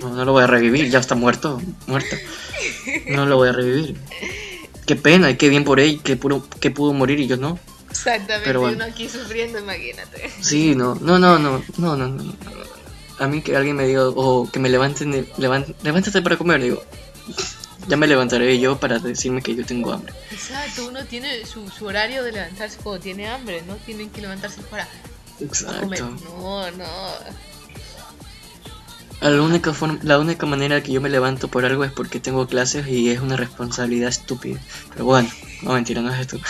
[0.01, 2.15] No, no lo voy a revivir, ya está muerto, muerto.
[3.09, 3.95] No lo voy a revivir.
[4.85, 7.59] Qué pena, y qué bien por él, que, pudo, que pudo morir y yo no.
[7.89, 8.77] Exactamente, Pero bueno.
[8.77, 10.29] uno aquí sufriendo, imagínate.
[10.41, 12.35] Sí, no, no, no, no, no, no, no.
[13.19, 16.83] A mí que alguien me diga, o que me levanten, levántate para comer, digo,
[17.87, 20.13] ya me levantaré yo para decirme que yo tengo hambre.
[20.31, 24.61] Exacto, uno tiene su, su horario de levantarse cuando tiene hambre, no tienen que levantarse
[24.61, 25.49] para comer.
[25.49, 26.17] Exacto.
[26.25, 26.85] No, no.
[29.21, 32.47] La única, forma, la única manera que yo me levanto por algo es porque tengo
[32.47, 34.59] clases y es una responsabilidad estúpida.
[34.93, 35.29] Pero bueno,
[35.61, 36.39] no mentira, no es esto.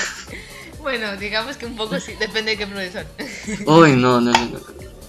[0.82, 3.06] Bueno, digamos que un poco sí, depende de qué profesor.
[3.68, 4.60] Uy, no, no, no, no.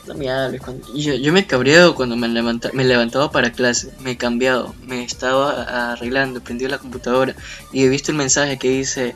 [0.07, 0.61] No me hables.
[0.61, 0.95] Cuando...
[0.95, 2.71] Yo, yo me he cabreado cuando me, levanta...
[2.73, 3.91] me levantaba para clase.
[4.01, 4.75] Me he cambiado.
[4.87, 6.38] Me estaba arreglando.
[6.38, 7.35] He prendido la computadora.
[7.73, 9.15] Y he visto el mensaje que dice: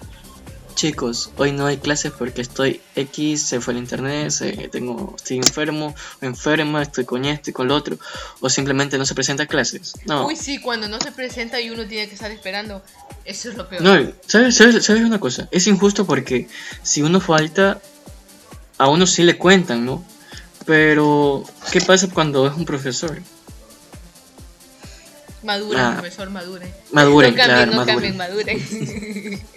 [0.77, 5.39] Chicos, hoy no hay clases porque estoy X, se fue el internet, se- tengo, estoy
[5.39, 7.97] enfermo, enferma, estoy con esto y con lo otro.
[8.41, 9.95] O simplemente no se presenta clases.
[10.05, 10.27] No.
[10.27, 12.83] Uy, sí, cuando no se presenta y uno tiene que estar esperando,
[13.25, 13.81] eso es lo peor.
[13.83, 15.49] No, ¿sabes, sabes, sabes una cosa?
[15.51, 16.47] Es injusto porque
[16.83, 17.81] si uno falta,
[18.79, 20.05] a uno sí le cuentan, ¿no?
[20.67, 23.21] Pero, ¿qué pasa cuando es un profesor?
[25.43, 25.93] Maduren, Ah.
[25.99, 26.73] profesor, maduren.
[26.91, 27.95] Maduren, no cambien, claro, no maduren.
[27.95, 29.43] cambien, maduren.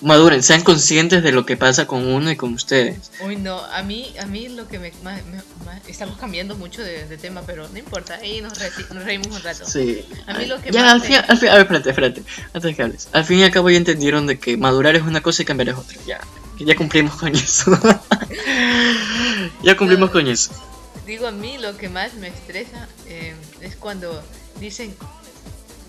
[0.00, 3.10] Maduren, sean conscientes de lo que pasa con uno y con ustedes.
[3.24, 4.92] Uy, no, a mí, a mí lo que me,
[5.88, 9.42] Estamos cambiando mucho de, de tema, pero no importa, ahí nos, re- nos reímos un
[9.42, 9.64] rato.
[9.66, 10.04] Sí.
[10.28, 12.22] A mí lo que ya, al fin, al fin, a ver, espérate, espérate,
[12.54, 13.08] antes que hables.
[13.12, 15.70] Al fin y al cabo ya entendieron de que madurar es una cosa y cambiar
[15.70, 15.98] es otra.
[16.06, 16.20] Ya,
[16.60, 17.72] ya cumplimos con eso.
[19.66, 20.50] ya cumplimos con eso.
[21.04, 24.22] Digo, a mí lo que más me estresa eh, es cuando
[24.60, 24.96] dicen,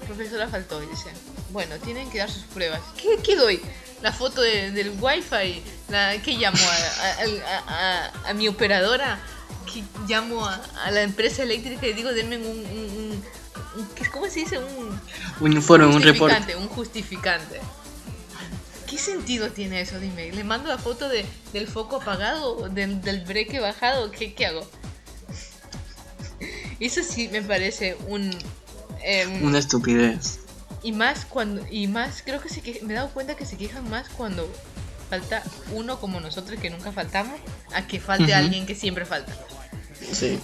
[0.05, 1.13] profesora faltó, y dicen,
[1.51, 2.81] bueno, tienen que dar sus pruebas.
[3.01, 3.61] ¿Qué, qué doy?
[4.01, 6.57] La foto de- del wifi, la, ¿qué llamo?
[6.57, 9.19] A, a- a- a- mi operadora,
[9.71, 12.45] ¿Qué llamo a, a la empresa eléctrica y digo, denme un...
[12.47, 13.23] un- un-
[13.75, 14.57] un- ¿qué- ¿Cómo se dice?
[14.59, 14.99] Un,
[15.41, 16.55] Un informe, un reporte.
[16.55, 17.59] un justificante.
[18.87, 19.99] ¿Qué sentido tiene eso?
[19.99, 24.11] Dime, ¿le mando la foto de, del foco apagado, del, del breque bajado?
[24.11, 24.67] ¿Qué, qué hago?
[26.79, 28.31] Eso sí me parece un...
[29.03, 30.39] em, Una estupidez.
[30.83, 31.65] Y más cuando...
[31.69, 34.49] Y más, creo que se que, me he dado cuenta que se quejan más cuando
[35.09, 37.39] falta uno como nosotros que nunca faltamos,
[37.73, 38.35] a que falte Ujú.
[38.35, 39.33] alguien que siempre falta.
[40.11, 40.39] Sí,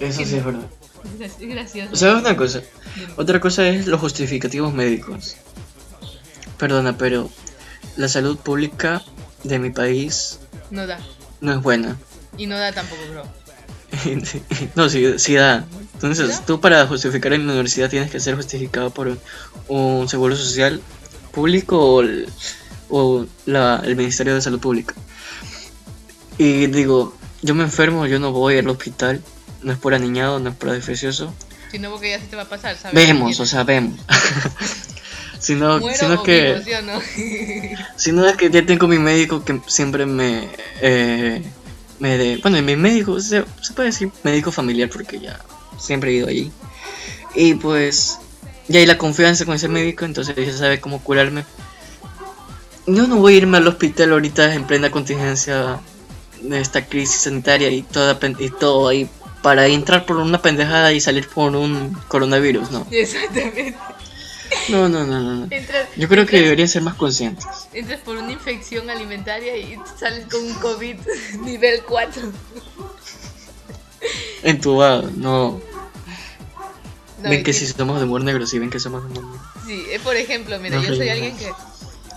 [0.00, 0.66] eso sí es verdad.
[1.20, 1.94] Es gracioso.
[1.96, 2.62] ¿Sabes una cosa?
[3.16, 5.36] Otra cosa es los justificativos médicos.
[6.64, 7.28] Perdona, pero
[7.96, 9.02] la salud pública
[9.42, 10.38] de mi país
[10.70, 10.98] No da.
[11.42, 11.98] no es buena.
[12.38, 13.22] Y no da tampoco, bro.
[14.74, 15.66] no, sí, sí da.
[15.92, 16.46] Entonces, ¿Da?
[16.46, 19.18] tú para justificar en la universidad tienes que ser justificado por
[19.68, 20.80] un, seguro social
[21.32, 22.30] público o, el,
[22.88, 24.94] o la- el Ministerio de Salud Pública.
[26.38, 29.22] Y digo, yo me enfermo, yo no voy al hospital.
[29.62, 31.30] No es por aniñado, no es por adefesioso.
[31.70, 32.94] Si no, porque ya se te va a pasar, ¿sabes?
[32.94, 34.00] Vemos, o sea, vemos.
[35.44, 36.54] sino, Muero sino que...
[36.54, 37.00] vivo, ¿sí o no?
[37.96, 40.48] Sino es que ya tengo mi médico que siempre me.
[40.80, 41.42] Eh,
[41.98, 45.38] me de, bueno, mi médico, se, se puede decir médico familiar porque ya
[45.78, 46.50] siempre he ido allí.
[47.34, 48.18] Y pues.
[48.66, 51.44] Ya hay la confianza con ese médico, entonces ya sabe cómo curarme.
[52.86, 55.80] Yo no voy a irme al hospital ahorita en plena contingencia
[56.40, 59.06] de esta crisis sanitaria y, toda, y todo ahí
[59.42, 62.86] para entrar por una pendejada y salir por un coronavirus, no.
[62.90, 63.74] Exactamente.
[64.68, 65.34] No, no, no, no.
[65.46, 65.46] no.
[65.50, 67.46] Entras, Yo creo que deberían ser más conscientes.
[67.72, 70.96] entras por una infección alimentaria y sales con un COVID
[71.44, 72.22] nivel 4.
[74.42, 75.60] Entubado, no.
[77.22, 79.48] No, ven que si somos de humor negro, sí, ven que somos de humor negro.
[79.66, 81.50] Sí, eh, por ejemplo, mira, No yo soy alguien que,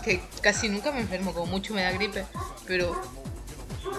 [0.03, 2.26] que casi nunca me enfermo, como mucho me da gripe,
[2.66, 2.99] pero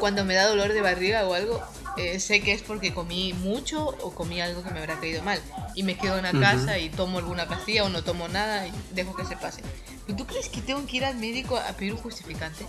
[0.00, 1.62] cuando me da dolor de barriga o algo,
[1.98, 5.40] eh, sé que es porque comí mucho o comí algo que me habrá caído mal.
[5.74, 8.72] Y me quedo en la casa y tomo alguna pastilla o no tomo nada y
[8.92, 9.62] dejo que se pase.
[10.06, 12.66] ¿Pero tú crees que tengo que ir al médico a pedir un justificante?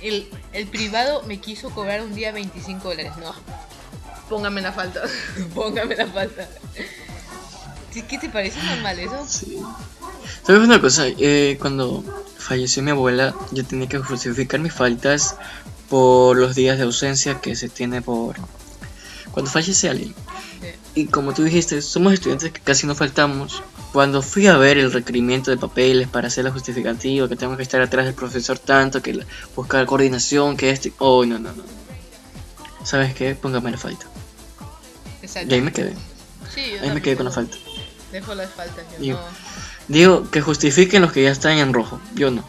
[0.00, 3.12] El, el privado me quiso cobrar un día 25 dólares.
[3.18, 3.34] No,
[4.28, 5.02] póngame la falta,
[5.54, 6.48] póngame la falta.
[7.92, 9.26] ¿Qué qué te parece normal eso?
[9.26, 9.58] Sí.
[10.46, 11.06] ¿Sabes una cosa?
[11.08, 12.04] Eh, cuando
[12.38, 15.36] falleció mi abuela, yo tenía que justificar mis faltas
[15.90, 18.36] por los días de ausencia que se tiene por
[19.32, 20.14] cuando fallece alguien.
[20.94, 23.62] Y como tú dijiste, somos estudiantes que casi no faltamos.
[23.92, 27.62] Cuando fui a ver el requerimiento de papeles para hacer la justificativa, que tengo que
[27.62, 30.92] estar atrás del profesor tanto, que la- buscar coordinación, que este...
[30.98, 31.62] Oh, no, no, no.
[32.84, 33.34] ¿Sabes qué?
[33.34, 34.06] Póngame la falta.
[35.22, 35.50] Exacto.
[35.50, 35.94] Y ahí me quedé.
[36.54, 37.56] Sí, yo Ahí me quedé con la falta.
[38.12, 39.94] Dejo las faltas, yo Digo, no.
[39.94, 42.00] Digo, que justifiquen los que ya están en rojo.
[42.14, 42.44] Yo no.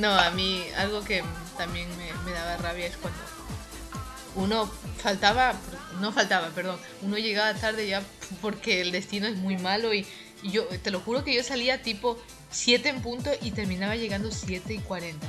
[0.00, 1.22] No, a mí algo que
[1.58, 1.86] también
[2.24, 3.20] me, daba rabia es cuando
[4.34, 5.54] uno faltaba,
[6.00, 8.02] no faltaba, perdón, uno llegaba tarde ya
[8.40, 10.06] porque el destino es muy malo y,
[10.42, 12.18] yo te lo juro que yo salía tipo
[12.50, 15.26] 7 en punto y terminaba llegando 7 y 40.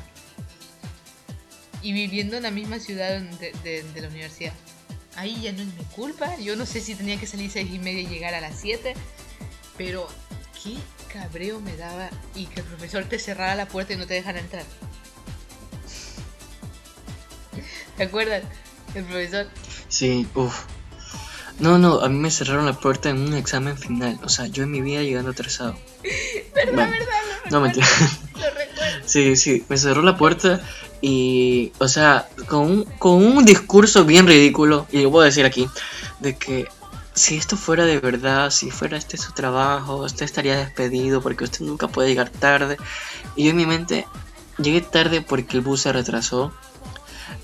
[1.82, 4.54] Y viviendo en la misma ciudad de- de la universidad.
[5.18, 7.80] Ahí ya no es mi culpa, yo no sé si tenía que salir 6 y
[7.80, 8.94] media y llegar a las 7,
[9.78, 10.08] pero
[10.64, 10.78] qué
[11.12, 14.40] cabreo me daba y que el profesor te cerrara la puerta y no te dejara
[14.40, 14.64] entrar.
[17.98, 18.44] ¿Te acuerdas?
[18.96, 19.48] El profesor.
[19.90, 20.64] Sí, uff.
[21.60, 24.20] No, no, a mí me cerraron la puerta en un examen final.
[24.24, 25.76] O sea, yo en mi vida llegando atrasado.
[26.56, 27.06] ¿Verdad, Bueno, verdad?
[27.46, 27.88] Lo No, mentira.
[28.36, 28.72] Lo recuerdo.
[29.06, 30.62] Sí, sí, me cerró la puerta
[31.02, 35.68] y, o sea, con un, con un discurso bien ridículo, y lo puedo decir aquí,
[36.20, 36.68] de que
[37.14, 41.66] si esto fuera de verdad, si fuera este su trabajo, usted estaría despedido porque usted
[41.66, 42.78] nunca puede llegar tarde.
[43.36, 44.08] Y yo en mi mente,
[44.58, 46.54] llegué tarde porque el bus se retrasó,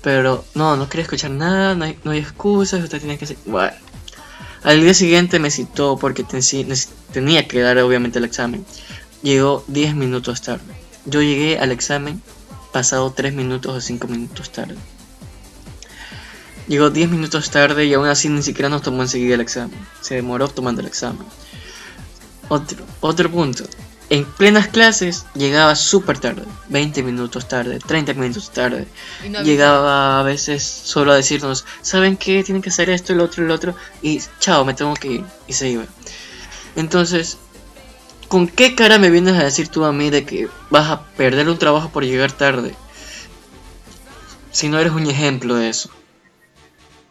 [0.02, 3.36] pero no, no quería escuchar nada, no hay, no hay excusas, usted tiene que ser...
[3.46, 3.76] Bueno.
[4.64, 6.24] Al día siguiente me citó porque
[7.12, 8.66] tenía que dar obviamente el examen.
[9.22, 10.74] Llegó 10 minutos tarde.
[11.04, 12.20] Yo llegué al examen
[12.72, 14.76] pasado 3 minutos o 5 minutos tarde.
[16.68, 19.78] Llegó 10 minutos tarde y aún así ni siquiera nos tomó enseguida el examen.
[20.02, 21.26] Se demoró tomando el examen.
[22.48, 23.64] Otro, otro punto.
[24.10, 26.44] En plenas clases llegaba súper tarde.
[26.68, 28.86] 20 minutos tarde, 30 minutos tarde.
[29.30, 32.42] No Llegaba a veces solo a decirnos, ¿saben qué?
[32.44, 33.74] Tienen que hacer esto, el otro, el otro.
[34.00, 35.24] Y chao, me tengo que ir.
[35.46, 35.84] Y se iba.
[36.76, 37.36] Entonces,
[38.28, 41.48] ¿con qué cara me vienes a decir tú a mí de que vas a perder
[41.48, 42.74] un trabajo por llegar tarde?
[44.52, 45.90] Si no eres un ejemplo de eso.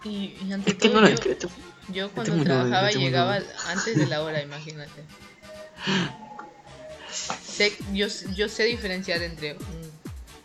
[0.09, 1.47] Y, y ante Es que no, yo, es que te-
[1.89, 5.03] yo cuando trabajaba este llegaba antes de la hora, imagínate.
[7.11, 9.91] Sé, yo, yo sé diferenciar entre un,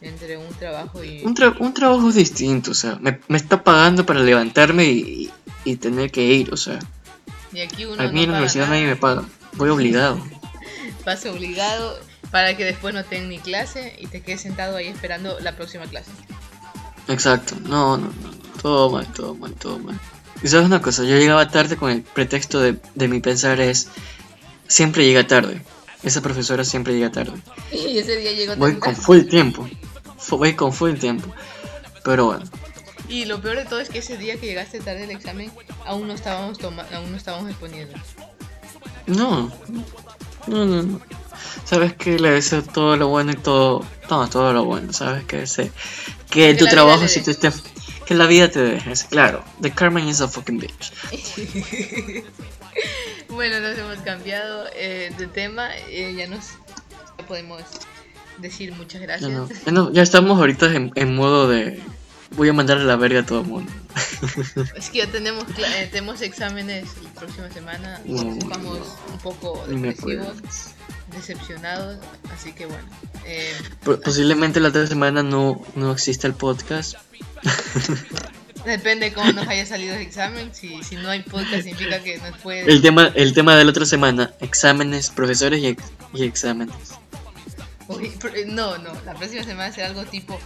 [0.01, 1.23] entre un trabajo y...
[1.25, 5.31] un, tra- un trabajo es distinto, o sea, me, me está pagando para levantarme y,
[5.65, 6.79] y tener que ir, o sea,
[7.53, 9.69] Y aquí uno a mí en no la paga universidad nada, nadie me paga, voy
[9.71, 10.25] obligado.
[11.05, 11.99] Vas obligado
[12.31, 15.85] para que después no tengas ni clase y te quedes sentado ahí esperando la próxima
[15.87, 16.11] clase.
[17.09, 19.99] Exacto, no, no, no, todo mal, todo mal, todo mal.
[20.43, 23.89] Y sabes una cosa, yo llegaba tarde con el pretexto de, de mi pensar es,
[24.69, 25.63] siempre llega tarde,
[26.03, 27.35] esa profesora siempre llega tarde.
[27.73, 29.69] Y ese día llegó Voy con full tiempo,
[30.31, 31.29] voy con full tiempo,
[32.05, 32.45] pero bueno,
[33.09, 35.53] Y lo peor de todo es que ese día que llegaste tarde al examen,
[35.85, 37.95] aún no estábamos toma aún no estábamos exponiendo.
[39.07, 39.53] no,
[40.47, 41.01] no, no, no.
[41.65, 45.47] Sabes que le deseo todo lo bueno y todo, no, todo lo bueno, sabes que
[45.47, 45.71] sé,
[46.31, 47.27] que Que tu trabajo si dé.
[47.27, 47.51] te esté,
[48.13, 50.93] que la vida te dejes, claro, the Carmen is a fucking bitch.
[53.29, 56.51] Bueno, nos hemos cambiado eh, de tema, eh, ya nos
[57.19, 57.63] ya podemos
[58.39, 59.31] decir muchas gracias.
[59.31, 61.81] no, ya, no- ya estamos ahorita en, en modo de
[62.37, 63.73] voy a mandarle la verga a todo el mundo.
[64.77, 68.79] Es que ya tenemos, eh, tenemos exámenes la próxima semana, No, estamos
[69.13, 70.35] un poco depresivos,
[71.15, 71.99] decepcionados,
[72.35, 72.85] así que bueno.
[73.27, 73.53] eh,
[73.85, 76.95] Po- Posiblemente la otra semana no, no exista el podcast.
[78.67, 82.37] depende cómo nos haya salido el examen, si, si no hay podcast significa que nos
[82.39, 82.71] puede...
[82.71, 86.75] El tema, el tema de la otra semana, exámenes, profesores y, ex- y exámenes.
[87.89, 90.39] Uy, eh, No, no, la próxima semana será algo tipo...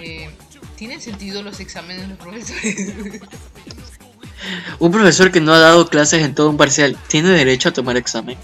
[0.00, 0.30] eh,
[0.76, 3.20] ¿Tienen sentido los exámenes de los profesores?
[4.78, 7.98] Un profesor que no ha dado clases en todo un parcial tiene derecho a tomar
[7.98, 8.38] examen.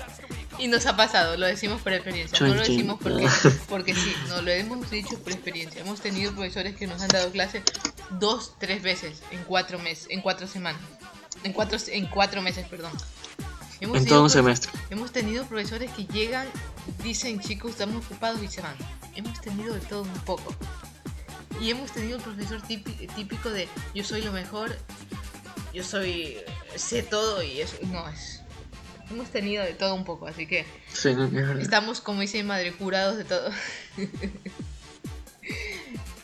[0.59, 2.38] Y nos ha pasado, lo decimos por experiencia.
[2.40, 3.28] No lo decimos porque,
[3.68, 5.80] porque sí, no lo hemos dicho por experiencia.
[5.80, 7.62] Hemos tenido profesores que nos han dado clase
[8.18, 10.80] dos, tres veces en cuatro meses, en cuatro semanas.
[11.44, 12.92] En cuatro, en cuatro meses, perdón.
[13.80, 14.70] Hemos En todo un semestre.
[14.88, 16.46] Hemos tenido profesores que llegan,
[17.02, 18.74] dicen chicos, estamos ocupados y se van.
[19.14, 20.54] Hemos tenido de todo un poco.
[21.61, 24.76] Y hemos tenido el profesor típi- típico de yo soy lo mejor,
[25.74, 26.38] yo soy,
[26.74, 27.76] sé todo y eso.
[27.82, 28.40] No, es.
[29.11, 31.14] Hemos tenido de todo un poco, así que Sí,
[31.61, 33.50] estamos, como dice mi madre, curados de todo.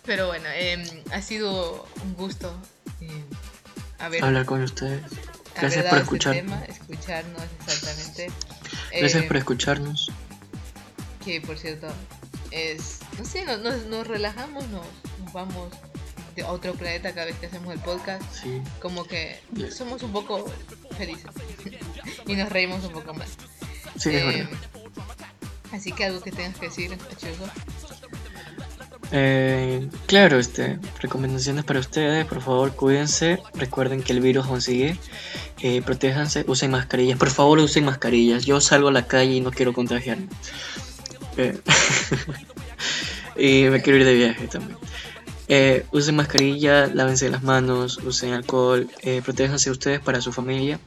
[0.05, 2.61] Pero bueno, em, ha sido un gusto
[3.01, 3.23] em,
[3.99, 5.01] haber, Hablar con ustedes.
[5.55, 6.35] Gracias por este escuchar.
[6.35, 8.31] tema, escucharnos exactamente.
[8.91, 10.11] Gracias Eh, por escucharnos.
[11.25, 11.87] Que por cierto,
[12.51, 14.87] es, no sé, nos, nos, nos relajamos, nos,
[15.23, 15.73] nos vamos
[16.35, 18.23] de otro planeta cada vez que hacemos el podcast.
[18.33, 18.61] Sí.
[18.81, 19.39] Como que
[19.71, 20.51] somos un poco
[20.97, 21.27] felices
[22.27, 23.29] y nos reímos un poco más.
[23.99, 24.51] Sí, es Eh, verdad.
[25.73, 27.51] así que algo que tengas que decir, Achuso.
[29.15, 34.97] Eh, claro, este, recomendaciones para ustedes, por favor cuídense, recuerden que el virus aún sigue,
[35.61, 39.51] eh, protéjanse, usen mascarillas, por favor usen mascarillas, yo salgo a la calle y no
[39.51, 40.29] quiero contagiarme.
[41.37, 41.59] Eh,
[43.37, 44.79] y me quiero ir de viaje también.
[45.49, 50.81] Eh, usen mascarilla, lávense las manos, usen alcohol, eh, protéjanse ustedes para su familia.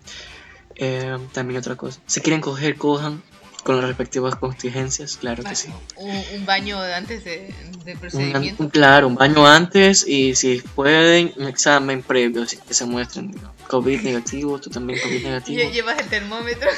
[0.78, 3.21] Eh, también otra cosa, si quieren coger, cojan
[3.63, 5.69] con las respectivas contingencias, claro que sí.
[5.95, 7.51] Un, un baño antes de,
[7.93, 8.61] Un- procedimiento.
[8.63, 13.32] un- claro, un baño antes y si pueden, un examen previo, así que se muestren
[13.32, 13.53] ¿no?
[13.67, 15.59] COVID negativo, tú también COVID negativo.
[15.63, 16.69] Lle- Llevas el termómetro.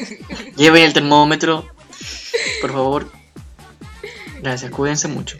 [0.56, 1.66] Lleven el termómetro,
[2.60, 3.10] por favor.
[4.42, 5.38] Gracias, cuídense mucho.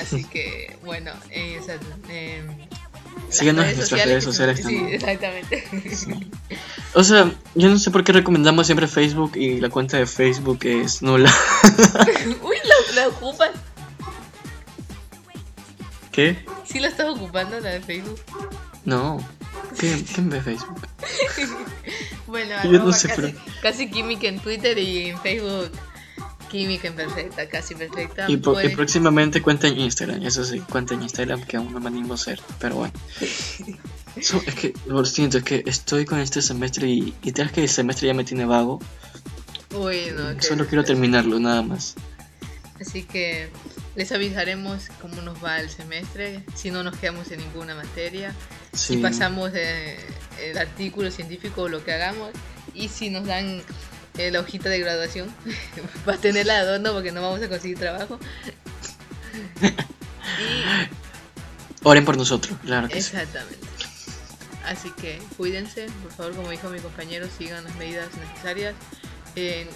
[0.00, 1.78] Así que, bueno, eh, o sea,
[2.10, 2.46] em,
[3.30, 5.64] Síganos en nuestras redes sociales Sí, exactamente.
[6.94, 10.60] O sea, yo no sé por qué recomendamos siempre Facebook y la cuenta de Facebook
[10.64, 11.32] es nula.
[12.42, 13.50] Uy, lo, lo ocupas.
[16.12, 16.44] ¿Qué?
[16.64, 18.18] Sí lo estás ocupando, la de Facebook.
[18.84, 19.24] No.
[19.78, 20.80] ¿Qué, ¿Quién ve Facebook?
[22.26, 25.70] Bueno, Yo no sé, casi, pero- casi química en Twitter y en Facebook.
[26.48, 28.24] Química en perfecta, casi perfecta.
[28.28, 31.72] Y, po- y Pueden- próximamente cuenta en Instagram, eso sí, cuenta en Instagram que aún
[31.72, 32.92] no me animo a hacer, pero bueno.
[34.20, 37.62] So, es que, lo siento, es que estoy con este semestre y, y tal que
[37.62, 38.80] el semestre ya me tiene vago.
[39.76, 41.94] Uy, no, Solo quiero terminarlo, nada más.
[42.80, 43.48] Así que
[43.94, 48.34] les avisaremos cómo nos va el semestre, si no nos quedamos en ninguna materia,
[48.72, 48.94] Sí.
[48.94, 49.98] si pasamos eh,
[50.42, 52.30] el artículo científico o lo que hagamos,
[52.74, 53.62] y si nos dan
[54.18, 55.32] eh, la hojita de graduación,
[56.04, 58.18] para tenerla de adorno porque no vamos a conseguir trabajo.
[60.38, 60.64] y
[61.84, 63.16] Oren por nosotros, claro que sí.
[63.16, 63.66] exactamente.
[64.64, 68.74] Así que cuídense, por favor, como dijo mi compañero, sigan las medidas necesarias.
[69.36, 69.66] Eh,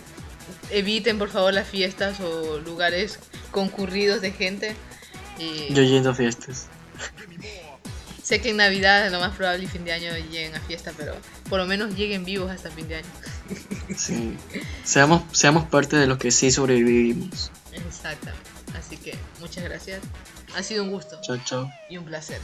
[0.71, 3.19] eviten, por favor, las fiestas o lugares
[3.51, 4.77] concurridos de gente.
[5.39, 6.67] Y Yo yendo a fiestas.
[8.23, 11.15] sé que en Navidad lo más probable y fin de año lleguen a fiesta, pero
[11.49, 13.09] por lo menos lleguen vivos hasta fin de año.
[13.97, 14.37] Sí.
[14.85, 17.51] Seamos, seamos parte de los que sí sobrevivimos.
[17.73, 18.49] Exactamente.
[18.79, 20.01] Así que muchas gracias.
[20.57, 21.71] Ha sido un gusto Chao, chao.
[21.89, 22.41] y un placer.